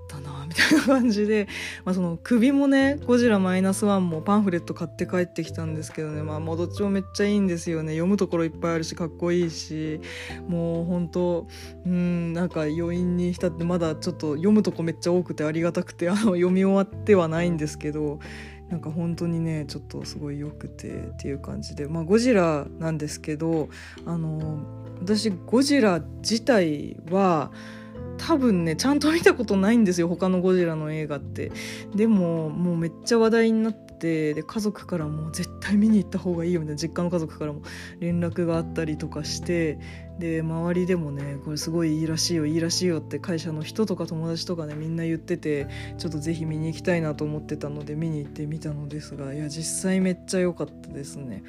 [0.54, 1.48] いな感じで、
[1.84, 7.92] まあ、その首もね「ゴジラマイナスワンもパンフレット買って帰ってきたんですけどねまあもうどっちもめっちゃいいんですよね。
[7.92, 10.00] 読むところいっぱいあるしかっこいいし
[10.46, 11.46] もう本当
[11.86, 18.18] うんなんか余韻に浸ってまだちょっと読むとこめっちゃ多くてありがたくてあの読み終わってはないんですけど
[18.70, 23.68] なんか本当にねちょっとすごい良くてっていう感じでまあゴジラなんですけど
[24.04, 24.58] あの
[25.00, 27.50] 私ゴジラ自体は
[28.18, 31.52] 多分ねちゃんと見たことないんですよ他のゴジラの映画って
[31.94, 37.62] でももうめっちゃ話題になってで家族からも絶対見に行った方がいいよみたいな実家の家族からも
[37.98, 39.78] 連絡があったりとかして
[40.18, 45.66] で周りでもねこれすごいいいらしいよいいらしいよって会社の人とか友達とかねみんな言ってて
[45.98, 51.42] ちょっとぜひ見に行きたいなと思ってたので見に行ってみたのですがいや実際めっちゃ良かったですね。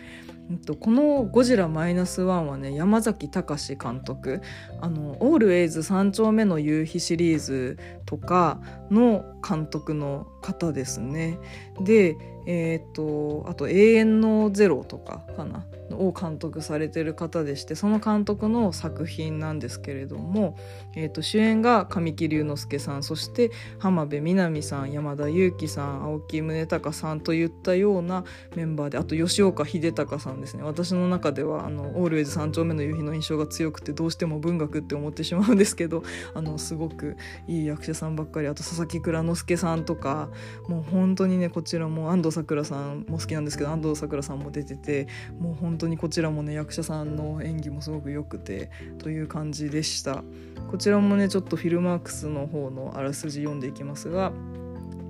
[0.79, 4.41] この「ゴジラマイナスワンはね山崎隆監督
[4.81, 8.59] あの「オールエイズ三丁目の夕日」シリーズとか
[8.89, 11.37] の監督の方ですね。
[11.81, 12.15] で
[12.47, 20.57] えーと、とあと「永遠のゼロ」とかかなを監督されてる方でしてその監督の作品なんですけれども、
[20.95, 28.23] えーと、主演が神木隆之介さんそして浜辺美波さん山田裕貴さん青木宗隆さんといったような
[28.55, 30.63] メンバーであと吉岡秀隆さんですね。
[30.63, 40.29] 私の中ではあのオールウェイズ三丁目の夕日の印象が強くてどうしても文学って思ってしまうんですけどあのすごくいい役者さんばっかりあと佐々木蔵之介さんとか
[40.67, 45.07] もう本当にねこちらも安藤サクラさんも好きなんですけど安藤サクラさんも出てて
[45.39, 50.23] もう本当にこちらもね役者さんの演技もすごく良くてという感じでした。
[50.69, 54.31] こちらもねちょっとフィルマークスの方のあらすじ読んでいきますが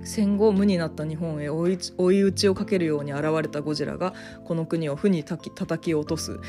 [0.04, 1.68] 戦後無になった日本へ追
[2.12, 6.40] い打ちをかけるように現れたゴジラがこの国を負に叩き落とす。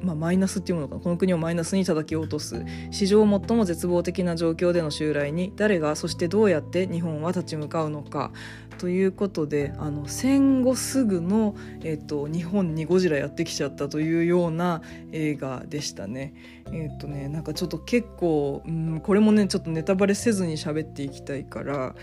[0.00, 2.62] まあ、マイナスっていうものかこの国をマイナスに叩き落とす。
[2.90, 8.30] 史上最も絶望的な状況での襲来に誰がそしてどうやって日本は立ち向かうのか。
[8.78, 14.82] ということであの戦後すぐの、えーと、日本にゴジラやってきちゃったというような
[15.12, 16.34] 映画でしたね。
[16.72, 21.94] えっ、とねなんかちょっと結構、うん、これもねちょっとネタバレせずに喋っていきたいから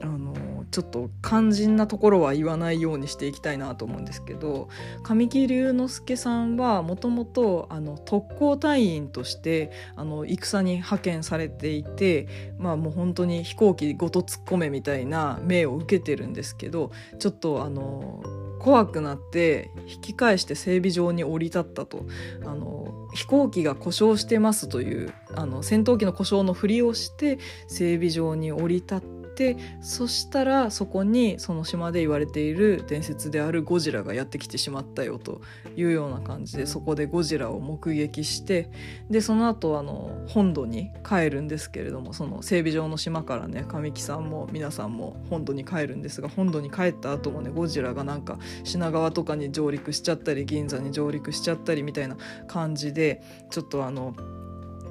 [0.00, 0.34] あの
[0.70, 4.68] ちょっと肝心なところは言わないようにしていきたいなと思うんですけど
[5.02, 7.68] 神木隆之介さんはもともと
[8.04, 18.22] 特攻隊員としてあの戦に派遣されていてまあもう本当に飛行機ごと突っ込めみたいな命を受けてるんですけどちょっとあの
[18.60, 22.04] 怖くなって引き返して整備場に降り立ったと。
[22.44, 22.76] あの
[23.14, 35.42] 飛行機が故障してますというあの戦闘機の故障のふりをして整備場に降り立っててそしたらそこにその島で言われている伝説であるゴジラがやってきてしまったよと
[35.76, 38.70] いうような感じでそこでゴジラを目撃して
[39.10, 52.16] でその後あの本土に帰るんですけれどもその整備場の島からね神木さんも皆さんも本土に帰るんですが本土に帰った後もねゴジラがなんか品川とかに上陸しちゃったり銀座に上陸しちゃったりみたいな
[52.48, 54.14] 感じでちょっとあの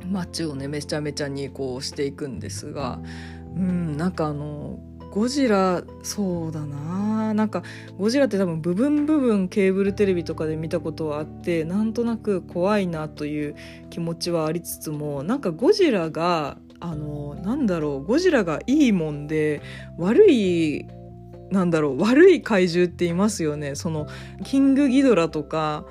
[0.06, 3.00] 街をねめちゃめちゃにこうしていくんですが
[3.56, 4.80] うんなんかあの
[5.12, 7.64] ゴジラそうだななんか
[7.97, 13.56] ゴジラって多分部分部分ケーブルテレビとかで見たことはあってなんとなく怖いなという
[13.89, 19.62] 気持ちはありつつもなんかゴジラがあのなんだろうゴジラがいいもんで
[19.97, 20.86] 悪い
[21.49, 23.76] なんだろう悪い怪獣っていますよね。
[23.76, 24.08] その
[24.43, 25.86] キングギドラとか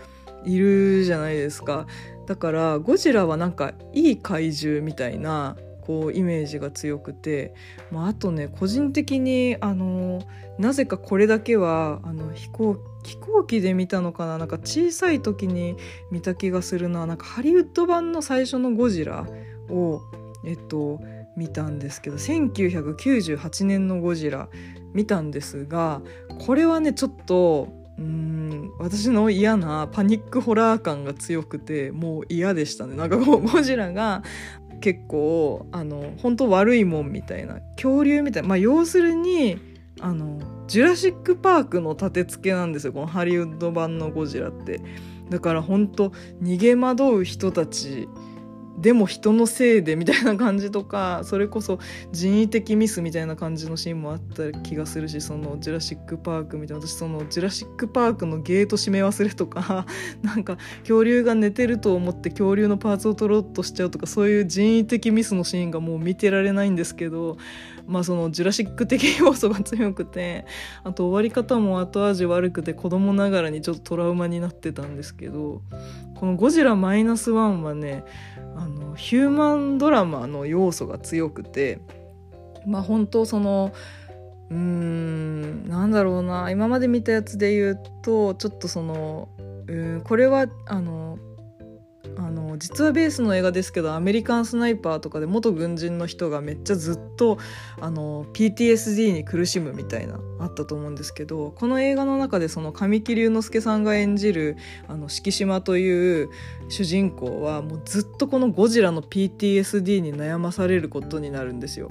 [0.45, 1.87] いるじゃないですか。
[2.27, 5.57] だからゴジラはなんかいい怪獣みたいな
[5.87, 7.55] こうイメージが強くて、
[7.91, 10.23] まあ、あとね個人的にあの
[10.59, 15.77] なぜかこれだけはあの飛行飛行機で見たのかななんか小さい時に
[16.11, 19.27] 見た気がするななんかハリウッド版の最初のゴジラ
[19.69, 20.01] を
[20.45, 21.01] えっと
[21.37, 24.49] 見たんですけど1998年のゴジラ
[24.95, 26.01] 見たんですが
[26.47, 27.69] これはねちょっと
[27.99, 32.97] うん私の嫌なパニックホラー感が強くてもう嫌でしたね。
[32.97, 34.23] なんかゴジラが
[34.85, 39.57] 結構あの本当悪いもんみたいな恐竜みたいなまあ要するに
[39.99, 44.83] あのジュラシック・パークの立て付けなんですよこのハリウッド版のゴジラって。
[45.31, 46.11] だから本当
[46.43, 48.11] 逃げ惑う人たち
[48.79, 51.79] でも人のせいでみたいな感じとかそれこそ
[52.13, 59.87] 人為的ミスみたいな感じのシーンもあった気がするしそのジュラシック・パークみたいな私そのジュラシック・パークのゲート閉め忘れとか
[60.23, 67.37] なんか恐竜が寝てると思って恐竜のパーツを取ろうとしちゃうとかそういう人為的ミスのシーンがもう見てられないんですけど
[67.87, 70.47] まあそのジュラシック的要素が強くて
[70.85, 75.63] あと終わり方も後味悪くて子供ながらにちょっとトラウマになってたんですけど
[76.17, 78.05] この「ゴジラマイナスワンはね
[78.57, 81.81] あのヒューマンドラマの要素が強くて
[82.67, 83.73] まあ本当その
[84.51, 89.29] うーんなんだろうな今まで見たやつで言うとちょっとその
[89.67, 91.19] うんこれはあの
[92.17, 97.39] あの実はベースの映画ですけどアメリカンスナイパーとかで元軍人の人がめっちゃずっと
[97.81, 104.57] あの PTSD に苦しむみたいなあったと思うんですけどこの映画の中でその神木隆之介さんが演じる
[104.89, 106.31] あの敷島という
[106.69, 111.91] 主人公はもうずっとこのゴジラの PTSD に悩まされることになるんですよ。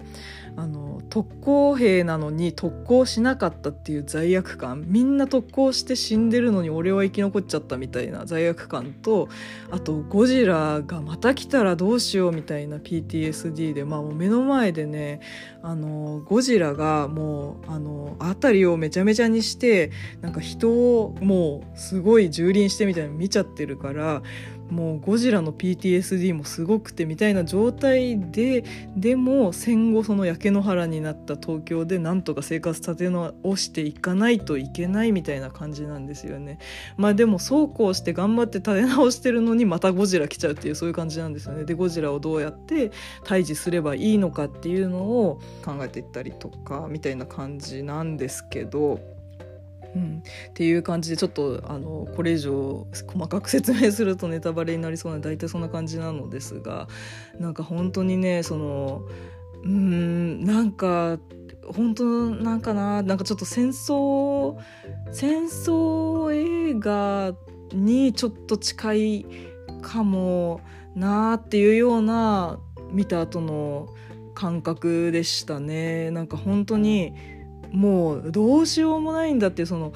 [0.55, 4.83] あの特攻兵なのに特攻しなかったっていう罪悪感。
[4.87, 9.29] みんな特攻して死んでるのに俺は生き残っちゃったみたいな罪悪感と
[9.71, 15.21] あとゴジラがまた来たらどうしようみたいな PTSD で、まあ、もう目の前でね
[15.61, 19.91] あのゴジラがもうあの辺りをめちゃめちゃにして
[20.21, 24.21] なんか人をもうすごい蹂躙してみたいなの見ちゃってるから
[24.73, 28.63] もうゴジラの PTSD もすごくてみたいな状態で
[28.97, 36.57] でも戦後その焼け野原になった東京でなんとか生活立て直していかないといけないみたいな感じなんですよね。
[36.97, 41.65] まあでもそうこうして頑張って立て直してるのにまたゴジラ来ちゃうっていうそういう感じなんですよね。
[41.65, 42.91] でゴジラをどうやって
[43.23, 49.12] 退治すればいいのかっていうのを考えていったりとかみたいな感じなんですけど。
[49.95, 56.87] うん、っていう感じでちょっとあのこれ以上細かく説明するとネタバレになりそうな大体そんな感じなのですが
[57.39, 59.03] なんか本当にねその
[59.63, 61.19] うんなんか
[61.73, 64.57] 本当なんかななんかちょっと戦争
[65.11, 67.33] 戦争映画
[67.71, 69.25] にちょっと近い
[69.81, 70.61] かも
[70.95, 72.59] なっていうような
[72.91, 73.87] 見た後の
[74.35, 76.11] 感覚でしたね。
[76.11, 77.13] なんか本当に
[77.73, 79.93] もうどうしようもないんだってその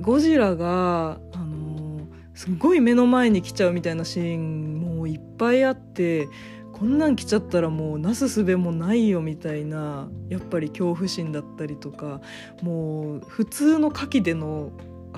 [0.00, 6.28] ゴジラがあのすごい目の前に来ちゃうみたいなシーンもいっぱいあって
[6.72, 12.20] こんなん来ちゃったらもうなすすべもないよみたいなやっぱり恐怖心だったりとか
[12.62, 14.72] もう普通の火器での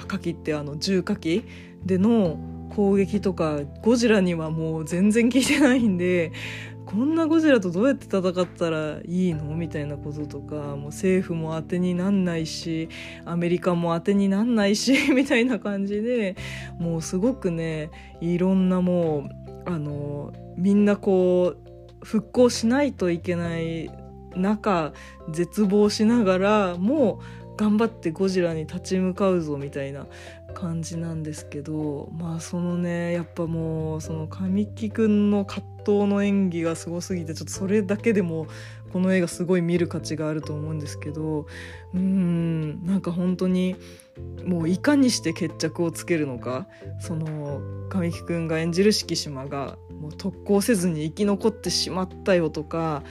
[0.06, 1.44] 火器ってあの重火器
[1.84, 2.38] での
[2.74, 6.32] 攻撃とかゴジラにはもう全然効いてないんで
[6.86, 9.44] こんなゴジラとどうやって戦ったらいいの？
[9.56, 12.88] みたいなこととかもう政府も当てになんないし
[13.24, 16.36] アメリカも当てになんないし みたいな感じで
[16.78, 19.28] もうすごくねいろんなも
[19.66, 23.90] うあのみんなこう復興しないといけない
[24.36, 24.92] 中
[25.30, 30.06] 絶望しながらもう頑張ってゴジラに立ち向かうぞみたいな
[30.56, 38.46] 感じなんですけどまあそのねやっぱもうその神木くんの葛藤の演技がすごすぎてちょっとそれだけでも
[38.90, 41.46] この映画すごい見る価値があると思うんですけど
[41.92, 43.76] うんなんか本当に
[44.46, 46.66] もういかにして決着をつけるのか
[47.00, 53.02] その神木くんが演じる敷島がもう特攻せずに生き残ってしまったよとか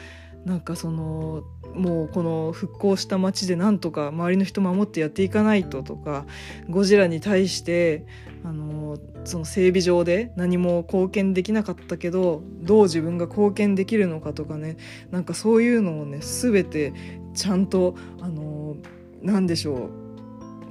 [0.45, 1.43] なんかその
[1.75, 6.25] もうこの復興した町でなんとか周りの人守ってやっていかないととか
[6.69, 8.05] ゴジラに対して
[8.43, 14.77] あのその整備上で何も貢献できなかったけどどう自分が貢献できるのかとかね
[15.11, 16.93] なんかそういうのをね全て
[17.33, 18.77] ちゃんとあの
[19.21, 20.04] 何でしょう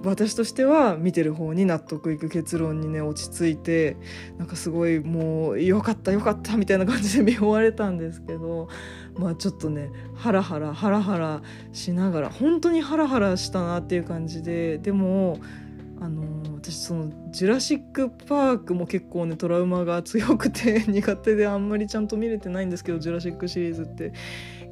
[0.05, 3.97] 私としては見てる方に納得いく結論にね落ち着いて
[4.39, 8.69] なんかすごいもうよかったよかったみたいな感じで見終われたんですけど
[9.17, 11.43] まあちょっとねハラハラハラハラ
[11.73, 15.39] しながら本当にハラハラしたなっていう感じででも
[16.01, 16.23] あの
[16.57, 24.13] 私その「ジュラシック・パーク」も結構ねトラウマが強くて苦手であんまりちゃんと見れてないんですけど「ジュラシック」シリーズって。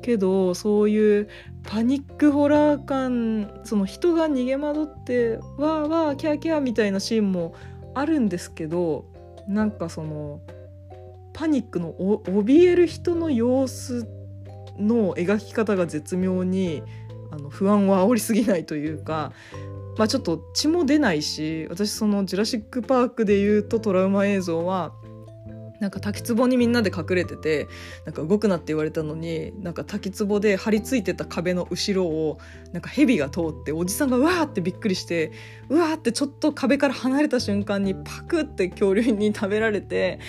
[0.02, 1.28] けどそういう
[1.62, 7.54] パニックホラー感その人が逃げ惑ってわーわーキャーキャーみたいなシーンも
[7.94, 9.06] あるんですけど
[9.48, 10.40] なんかその
[11.32, 14.06] パニックの怯える人の様子
[14.78, 16.82] の描き方が絶妙に
[17.30, 19.32] あの不安を煽りすぎないというか、
[19.96, 24.92] まあ、ちょっと血も出ないし私その「ジュラシック・パーク」で言うとトラウマ映像は
[25.82, 27.66] なんか滝壺にみんなで隠れてて
[28.04, 32.38] なんか動くなって言われたのになんか滝壺で張り付いてた壁の後ろを
[32.70, 35.32] なんか蛇が通っておじさんがうわーってびっくりして
[35.68, 40.20] うわーってちょっと壁から離れた瞬間にパクって恐竜に食べられて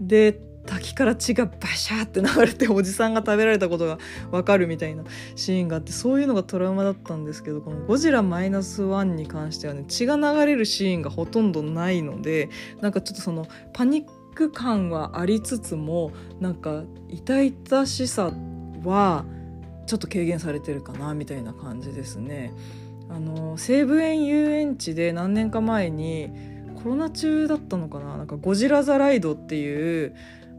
[0.00, 3.98] で滝から血がバシャーって流れておじさんが食べられたことが
[4.30, 5.02] 分かるみたいな
[5.34, 12.48] シーンがあってそういうのがトラウマだったんですけどこの「ゴジラマイナスワンに関してはね血が流れるシーンがほとんどないので
[12.80, 18.32] なんかちょっとそのパニック感はありつつもなんか痛々しさ
[18.84, 19.26] は
[19.86, 22.54] ちょっと軽減されてるかなみたいな感じですね。
[23.10, 26.30] あの西武園遊園地で何年か前に
[26.82, 28.16] コロナ中だったのかな？
[28.16, 30.14] なんかゴジラ・ザ・ライドっていう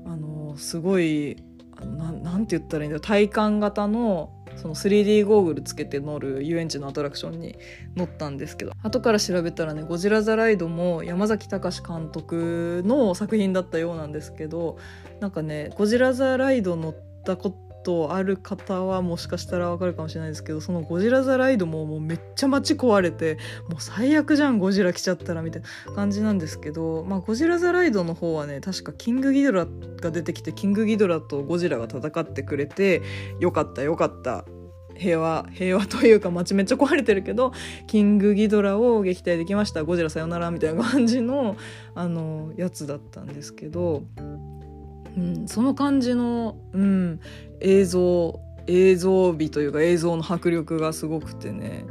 [0.05, 1.37] あのすごい
[1.85, 3.01] なんて言ったらいいんだろう。
[3.01, 7.55] 体感型のその 3D ゴーグルつけて乗る遊園地のアトラクションに
[7.95, 8.73] 乗ったんですけど。
[8.83, 14.77] 後から調べたらね「ゴジラ・ザ・ライド」も山崎隆監督の作品だったようなんですけど。
[15.19, 23.37] なんかね「ゴジラ・ザ・ライド」乗ったこととある方はもしかしたらわかるかもしれないですけどそのゴジラ・ザ・ライドももうめっちゃ街壊れて
[23.69, 29.67] もう最悪じゃんゴジラ来ちゃったらみたいな感じなんですけど、まあ、ゴジラ・ザ・ライドの方はね確かキングギドラ
[30.01, 33.01] が出てきてキングギドラとゴジラが戦ってくれて
[33.39, 34.45] よかったよかった。
[35.01, 37.53] 平和平和というか街めっちゃ壊れてるけど
[37.87, 39.83] キングギドラを撃退できました。
[39.83, 41.57] ゴジラさよならみたいな感じの
[41.95, 44.03] あのやつだったんですけど
[45.17, 47.19] うん、その感じの、うん、
[47.59, 51.85] 映像映像美というか映像の迫力がすごくてね。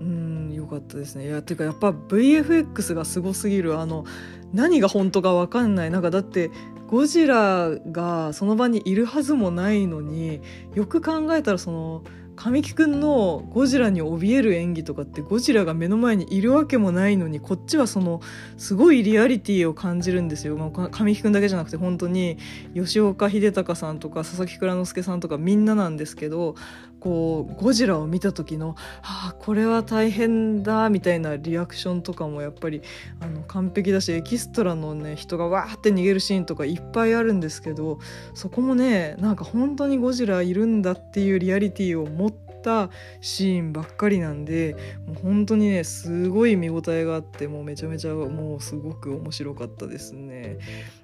[0.00, 1.26] うん良かったですね。
[1.26, 4.04] いやてかやっぱ VFX がすごすぎるあの
[4.52, 5.90] 何が本当か分かんない。
[5.90, 6.50] なんかだって
[6.86, 10.40] ゴジラがその場にいるはずもないのに
[10.74, 12.02] よく考えたらその
[12.40, 18.22] 神木くんのゴジラに怯える演技とかってゴジラが目の前にいるわけもないのにこっちはその
[18.56, 22.38] すごいリアリティを感じるんですよ、まあ、神木くんだけじゃなくて本当に
[22.74, 26.54] 吉岡秀隆さんとか佐々木蔵之介さんとかみんななんですけど
[27.00, 32.82] こうゴジラを見た時の「はあこれは大変だ」みたいなリアクションとかもやっぱり
[33.20, 37.98] あの完璧だしエキストラのね人がわーって逃げるシーンとかいっぱいあるんですけど
[38.34, 42.90] そこもねなんか本当にゴジラいるんだっていうリアリティを持った
[43.20, 44.76] シーンばっかりなんで
[45.06, 50.58] もう本当にねすごい見応えがあってもうめちゃめちゃもうすごく面白かったですね。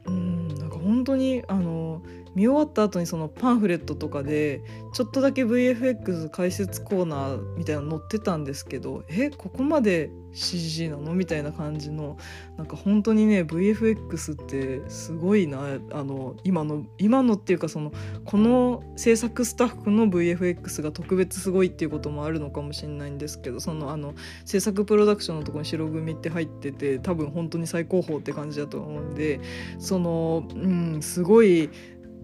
[0.06, 0.76] うんなんか
[1.06, 2.02] 当にあの
[2.36, 4.60] 見終わった後にそのパンフレットとかで
[4.92, 12.18] ちょっとだけ VFX 解説コーナーみたいなの載ってたんですけどえここまで CG なのみたいな感じの
[12.58, 17.90] なんか本当にね VFX ってすごいなあの今の今のっていうかその
[18.26, 29.40] この制作スタッフの VFX が特別すごいっていうこともあるのかもしれないんですけどそのあの制作プロダクションのとこに白組って入ってて多分本当に最高峰って感じだと思うんで
[29.78, 31.70] そのうんすごい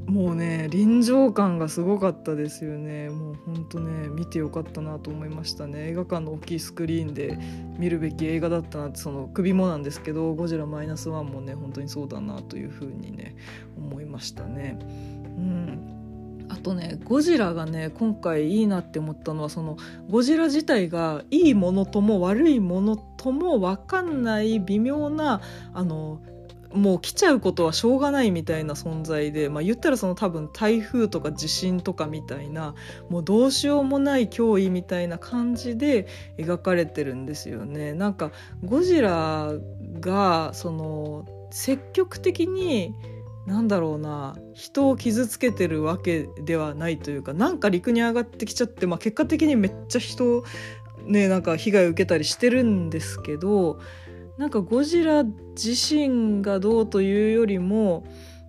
[0.06, 3.08] もうね臨場感がすごかったですよね。
[3.10, 5.90] もうほんとね見てよかったなと思いましたね。
[5.90, 7.38] 映画館の大きいスクリーンで
[7.78, 13.36] 見るべき映画だったなってその首もなんですけど「ゴジラマイナスワンもね本当にそうだなというふうにね
[13.76, 14.78] 思いましたね。
[14.80, 15.98] うん。
[16.48, 19.78] あとねゴジラがね今回いいなって思ったのはその
[20.10, 25.40] ゴジラ自体がいいものとも悪いものとも分かんない微妙な
[25.72, 26.20] あの
[26.74, 32.74] もう来ちゃうことはしょうがないみたいな存在で、まあ、言ったらその多分台風とか地震とかみたいな
[33.08, 36.06] もうどうしようもない脅威みたいな感じで
[36.38, 37.92] 描かれてるんですよね。
[37.92, 38.32] なんか
[38.64, 39.52] ゴジラ
[40.00, 42.94] がその積極的に
[43.46, 50.44] なんだろうな人を傷つけてるわけではないというかなんか陸に上がってきちゃって、まあ、結果的にめっちゃ人
[51.04, 53.80] ねなんか被害を受けたりしてるんですけど
[54.38, 58.04] なんかゴジラ自身がどうというよりも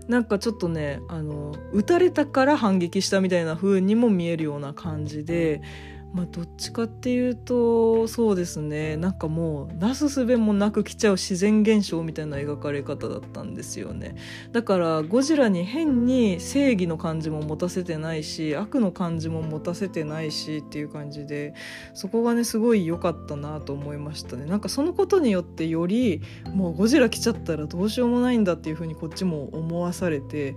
[0.07, 5.61] なんかちょっとねあの撃たれたから反撃したみたいな風にも見えるような感じで。
[6.13, 8.97] まあ、どっちかっていうとそうですね。
[8.97, 14.15] なんかもうなすすべもなく来ちゃう自然現象みたいな描かれ方だったんですよね。
[14.51, 21.55] だからゴジラに変に正義の感じも持たせてないし悪の感じも持たせてないしっていう感じで
[21.95, 24.45] そこがねすごい良かったなと思いましたね。
[24.45, 26.21] なんかそのことによってより
[26.53, 30.55] もうゴジラ来ちゃったらどうしようもないんだっていう風にこっちも思わされて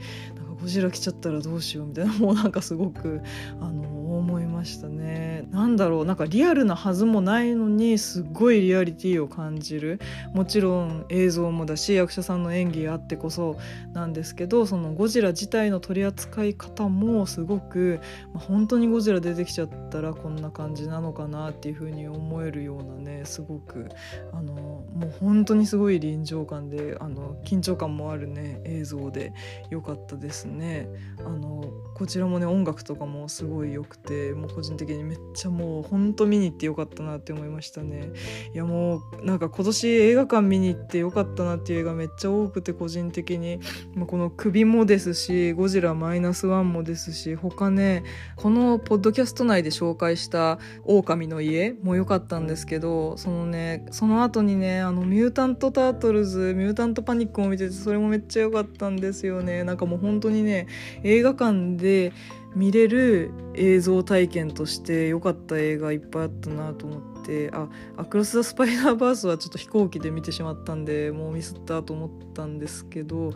[0.61, 3.20] ゴジラ来ちゃったらどうしようみたいな もうなんかすごく
[3.61, 5.46] あの思いましたね。
[5.50, 10.00] なんだろうなんかリアルなはずもないのにすっごいリアリティを感じる。
[10.34, 13.57] もちろん映像もだし役者さんの演技あってこそ
[13.92, 18.00] なんですけどそのゴジラ自体の取り扱い方もすごく、
[18.32, 23.88] まあ、本当にゴジラ出てきちゃったらこんな感じなのかなっていうふうに思えるようなねすごく
[24.32, 29.32] あのもう本当にすごい臨場感であの緊張感もあるね映像で。
[29.70, 30.45] 良かったです。
[30.47, 30.88] ね。
[31.24, 31.57] あの
[31.97, 38.11] こちらもね音楽とかもすごい良くてもう個人的にめっちゃもうほんと見に行ってよかったなって思いましたね。
[38.53, 43.61] いやもうなんか今年映画館見に行ってよかったなっていう映画めっちゃ多くて個人的に、
[43.94, 48.05] まあ、この首もですしゴジラマイナスワンもですし他ね
[48.36, 59.64] このポッドキャスト内で紹介した狼の家も良かったんですけどそのねその後にねあのミュータント・タートルズミュータント・パニックも見ててそれもめっちゃ良かったんですよね。
[59.64, 60.66] なんかもう本当ににね
[61.03, 62.12] 映画館で
[62.57, 67.68] 見れる映像体験として良かった映画いっぱいあったなと思ってあ
[67.99, 73.34] アクロス・ザ・スパイダーバースはちょっと飛行機で見てしまったんでもうミスったと思ったんですけど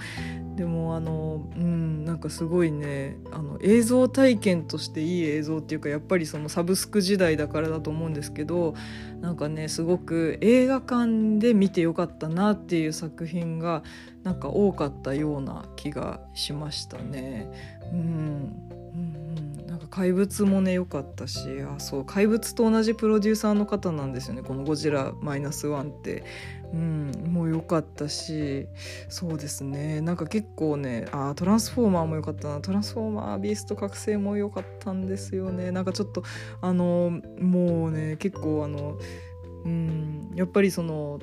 [0.56, 8.74] でもあのうんなんかすごいねあの映像体験としていい映像っていうかやっぱりそのサブスク時代だからだと思うんですけど
[9.20, 13.82] なんかねすごく映画館で見てよかったなっていう作品が
[14.22, 17.50] なんか多かったような気がしましたね。
[17.92, 18.70] うん。
[18.92, 24.42] うんなんか怪物もね良かったしあそう怪物と同じプロデューサーの方なんですよね。
[24.42, 26.24] この「ゴジラマイナスワンって。
[26.72, 28.68] うん、もう良かったし
[29.08, 30.00] そうですね。
[30.00, 32.60] なんか結構ねあトランスフォーマーも良かったな。
[32.60, 35.72] トランスフォーマービースト覚醒も良かったんですよね。
[35.72, 36.22] なんかちょっと
[36.60, 38.98] あのもうね結構あの
[39.64, 40.30] うん。
[40.36, 41.18] やっぱりその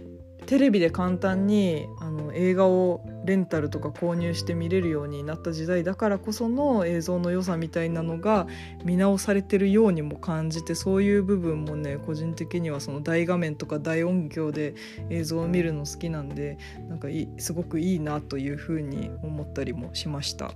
[0.48, 8.48] テレビで簡単にあの映画をレンタルとか購入して見れるようになった時代だからこその映像の良さみたいなのが
[8.86, 14.74] 見直されてるようにも感じてそういう部分もね個人的にはその大画面とか大音響で
[15.10, 20.54] 映像を見るの好きなんでなんかすごくいいなというふうに思ったりもしました。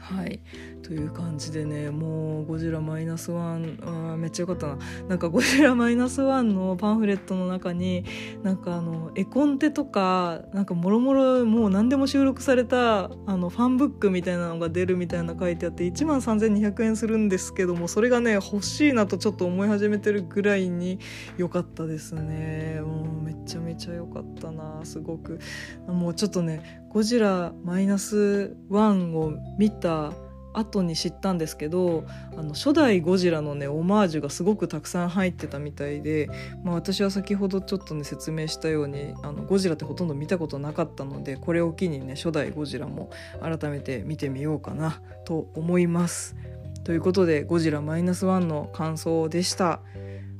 [0.00, 0.40] はい
[0.88, 4.78] という感じでねもう「ゴジラマイナスワンあめっちゃよかったな。
[5.06, 8.06] なんか「ゴジラマイナスワンのパンフレットの中に
[8.42, 21.00] なんかあの絵コンテとかなんかもろもろもう何でも収録されたあのファンブックみたいなのが出るみたいな書いてあって1万3200円するんですけどもそれがね欲しいなとちょっと思い始めてるぐらいに
[21.36, 22.80] 良かったですね。
[22.82, 25.38] もうめちゃめちゃ良かったなすごく。
[25.86, 30.14] もうちょっとね「ゴジラマイナスワンを見た
[30.52, 32.04] 後に知ったんですけど
[32.36, 36.28] あの初代ゴジラのねオマージュがすごくたくさん入ってたみたいで、
[36.64, 46.36] まあ、私は先ほどちょっとね説明したようにあのゴジラってほとんど見たことなかったのでこれを機にね初代ゴジラも改めて見てみようかなと思います。
[46.84, 49.80] ということで「ゴジラマイナスワンの感想でした。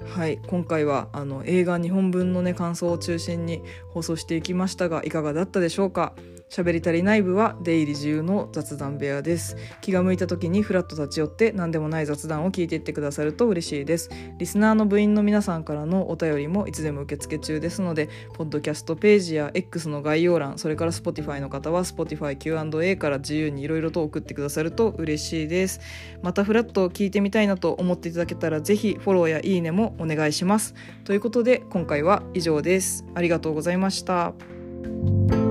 [0.06, 6.14] はい今回はあの映画2本分のね感想を中心に放送していきましたがいかがだったでしょうか？
[6.48, 9.56] 喋り足りない部は出入り自由の雑談部屋です。
[9.80, 14.10] 気が向いた時にフラッと立ち寄って何でもない雑談を聞いていってくださると嬉しいです。
[14.38, 25.80] リスナーの部員の皆さんからのお便りもいつでも受付中ですのでポッドキャストページや X の概要欄それから Spotify の方は Spotify Q&A から自由にいろいろと送ってくださると嬉しいです。
[26.22, 30.74] またフラッと聞いてみたいなと思っていただけたらぜひフォローやいいねもお願いします。
[31.04, 33.04] ということで今回は以上です。
[33.14, 35.47] ありがとうございました。